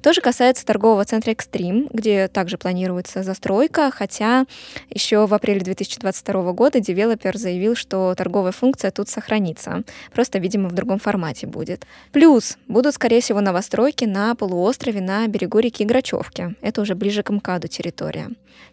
Тоже 0.02 0.20
касается 0.20 0.66
торгового 0.66 1.04
центра 1.06 1.30
«Экстрим», 1.30 1.88
где 1.92 2.28
также 2.28 2.58
планируется 2.58 3.22
застройка, 3.22 3.90
хотя 3.90 4.44
еще 4.90 5.26
в 5.26 5.32
апреле 5.32 5.60
2022 5.60 6.52
года 6.52 6.80
девелопер 6.80 7.38
заявил, 7.38 7.74
что 7.74 8.14
торговая 8.14 8.52
функция 8.52 8.87
информация 8.88 8.90
тут 8.90 9.08
сохранится. 9.08 9.82
Просто, 10.12 10.38
видимо, 10.38 10.68
в 10.68 10.72
другом 10.72 10.98
формате 10.98 11.46
будет. 11.46 11.86
Плюс 12.12 12.58
будут, 12.68 12.94
скорее 12.94 13.20
всего, 13.20 13.40
новостройки 13.40 14.06
на 14.06 14.34
полуострове 14.34 15.00
на 15.00 15.26
берегу 15.28 15.60
реки 15.60 15.84
Грачевки. 15.84 16.54
Это 16.62 16.80
уже 16.80 16.94
ближе 16.94 17.22
к 17.22 17.30
МКАДу 17.30 17.68
территория. 17.68 18.28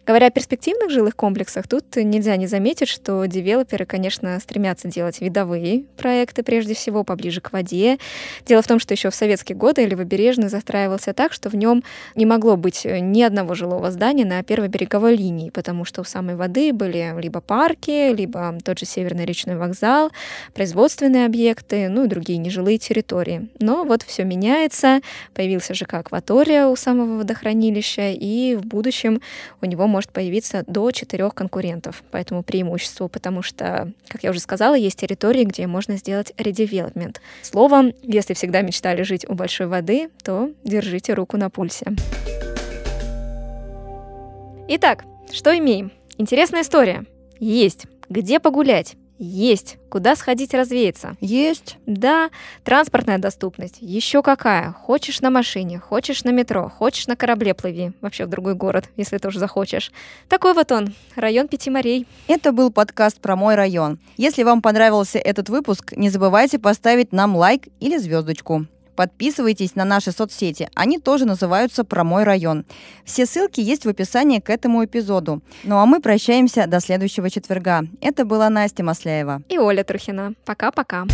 Говоря 0.06 0.28
о 0.28 0.30
перспективных 0.30 0.90
жилых 0.90 1.16
комплексах, 1.16 1.66
тут 1.68 1.96
нельзя 1.96 2.36
не 2.36 2.46
заметить, 2.46 2.88
что 2.88 3.26
девелоперы, 3.26 3.86
конечно, 3.86 4.38
стремятся 4.40 4.88
делать 4.88 5.20
видовые 5.20 5.84
проекты, 5.96 6.42
прежде 6.42 6.74
всего, 6.74 7.04
поближе 7.04 7.40
к 7.40 7.52
воде. 7.52 7.98
Дело 8.46 8.62
в 8.62 8.66
том, 8.66 8.78
что 8.78 8.94
еще 8.94 9.10
в 9.10 9.14
советские 9.14 9.56
годы 9.56 9.84
Левобережный 9.84 10.48
застраивался 10.48 11.12
так, 11.12 11.32
что 11.32 11.50
в 11.50 11.54
нем 11.54 11.82
не 12.14 12.26
могло 12.26 12.56
быть 12.56 12.84
ни 12.84 13.22
одного 13.22 13.54
жилого 13.54 13.90
здания 13.90 14.24
на 14.24 14.42
первой 14.42 14.68
береговой 14.68 15.16
линии, 15.16 15.50
потому 15.50 15.84
что 15.84 16.02
у 16.02 16.04
самой 16.04 16.36
воды 16.36 16.72
были 16.72 17.14
либо 17.20 17.40
парки, 17.40 18.12
либо 18.12 18.58
тот 18.64 18.78
же 18.78 18.86
Северный 18.86 19.24
речной 19.24 19.56
вокзал, 19.56 20.05
производственные 20.54 21.26
объекты, 21.26 21.88
ну 21.88 22.04
и 22.04 22.08
другие 22.08 22.38
нежилые 22.38 22.78
территории. 22.78 23.48
Но 23.58 23.84
вот 23.84 24.02
все 24.02 24.24
меняется, 24.24 25.00
появился 25.34 25.74
ЖК 25.74 25.94
«Акватория» 25.94 26.66
у 26.66 26.76
самого 26.76 27.18
водохранилища, 27.18 28.10
и 28.10 28.54
в 28.56 28.66
будущем 28.66 29.20
у 29.60 29.66
него 29.66 29.86
может 29.86 30.10
появиться 30.10 30.64
до 30.66 30.90
четырех 30.90 31.34
конкурентов 31.34 32.02
по 32.10 32.16
этому 32.16 32.42
преимуществу, 32.42 33.08
потому 33.08 33.42
что, 33.42 33.92
как 34.08 34.22
я 34.22 34.30
уже 34.30 34.40
сказала, 34.40 34.74
есть 34.74 34.98
территории, 34.98 35.44
где 35.44 35.66
можно 35.66 35.96
сделать 35.96 36.32
редевелопмент. 36.36 37.20
Словом, 37.42 37.92
если 38.02 38.34
всегда 38.34 38.62
мечтали 38.62 39.02
жить 39.02 39.26
у 39.28 39.34
большой 39.34 39.66
воды, 39.66 40.10
то 40.22 40.50
держите 40.64 41.14
руку 41.14 41.36
на 41.36 41.50
пульсе. 41.50 41.86
Итак, 44.68 45.04
что 45.32 45.56
имеем? 45.56 45.92
Интересная 46.18 46.62
история. 46.62 47.04
Есть. 47.38 47.86
Где 48.08 48.40
погулять? 48.40 48.96
Есть. 49.18 49.78
Куда 49.88 50.14
сходить 50.14 50.52
развеяться? 50.52 51.16
Есть. 51.20 51.78
Да, 51.86 52.30
транспортная 52.64 53.18
доступность. 53.18 53.78
Еще 53.80 54.22
какая. 54.22 54.72
Хочешь 54.72 55.20
на 55.20 55.30
машине, 55.30 55.78
хочешь 55.78 56.24
на 56.24 56.30
метро, 56.30 56.68
хочешь 56.68 57.06
на 57.06 57.16
корабле 57.16 57.54
плыви. 57.54 57.92
Вообще 58.02 58.26
в 58.26 58.28
другой 58.28 58.54
город, 58.54 58.90
если 58.96 59.18
тоже 59.18 59.38
захочешь. 59.38 59.90
Такой 60.28 60.52
вот 60.52 60.70
он, 60.70 60.94
район 61.14 61.48
Пяти 61.48 61.70
морей. 61.70 62.06
Это 62.28 62.52
был 62.52 62.70
подкаст 62.70 63.20
про 63.20 63.36
мой 63.36 63.54
район. 63.54 63.98
Если 64.16 64.42
вам 64.42 64.60
понравился 64.60 65.18
этот 65.18 65.48
выпуск, 65.48 65.92
не 65.96 66.10
забывайте 66.10 66.58
поставить 66.58 67.12
нам 67.12 67.36
лайк 67.36 67.68
или 67.80 67.96
звездочку. 67.96 68.66
Подписывайтесь 68.96 69.74
на 69.74 69.84
наши 69.84 70.10
соцсети. 70.10 70.68
Они 70.74 70.98
тоже 70.98 71.26
называются 71.26 71.84
«Про 71.84 72.02
мой 72.02 72.24
район». 72.24 72.64
Все 73.04 73.26
ссылки 73.26 73.60
есть 73.60 73.84
в 73.84 73.88
описании 73.88 74.40
к 74.40 74.50
этому 74.50 74.84
эпизоду. 74.84 75.42
Ну 75.64 75.76
а 75.76 75.86
мы 75.86 76.00
прощаемся 76.00 76.66
до 76.66 76.80
следующего 76.80 77.30
четверга. 77.30 77.82
Это 78.00 78.24
была 78.24 78.50
Настя 78.50 78.82
Масляева. 78.82 79.42
И 79.48 79.58
Оля 79.58 79.84
Трухина. 79.84 80.34
Пока-пока. 80.44 81.06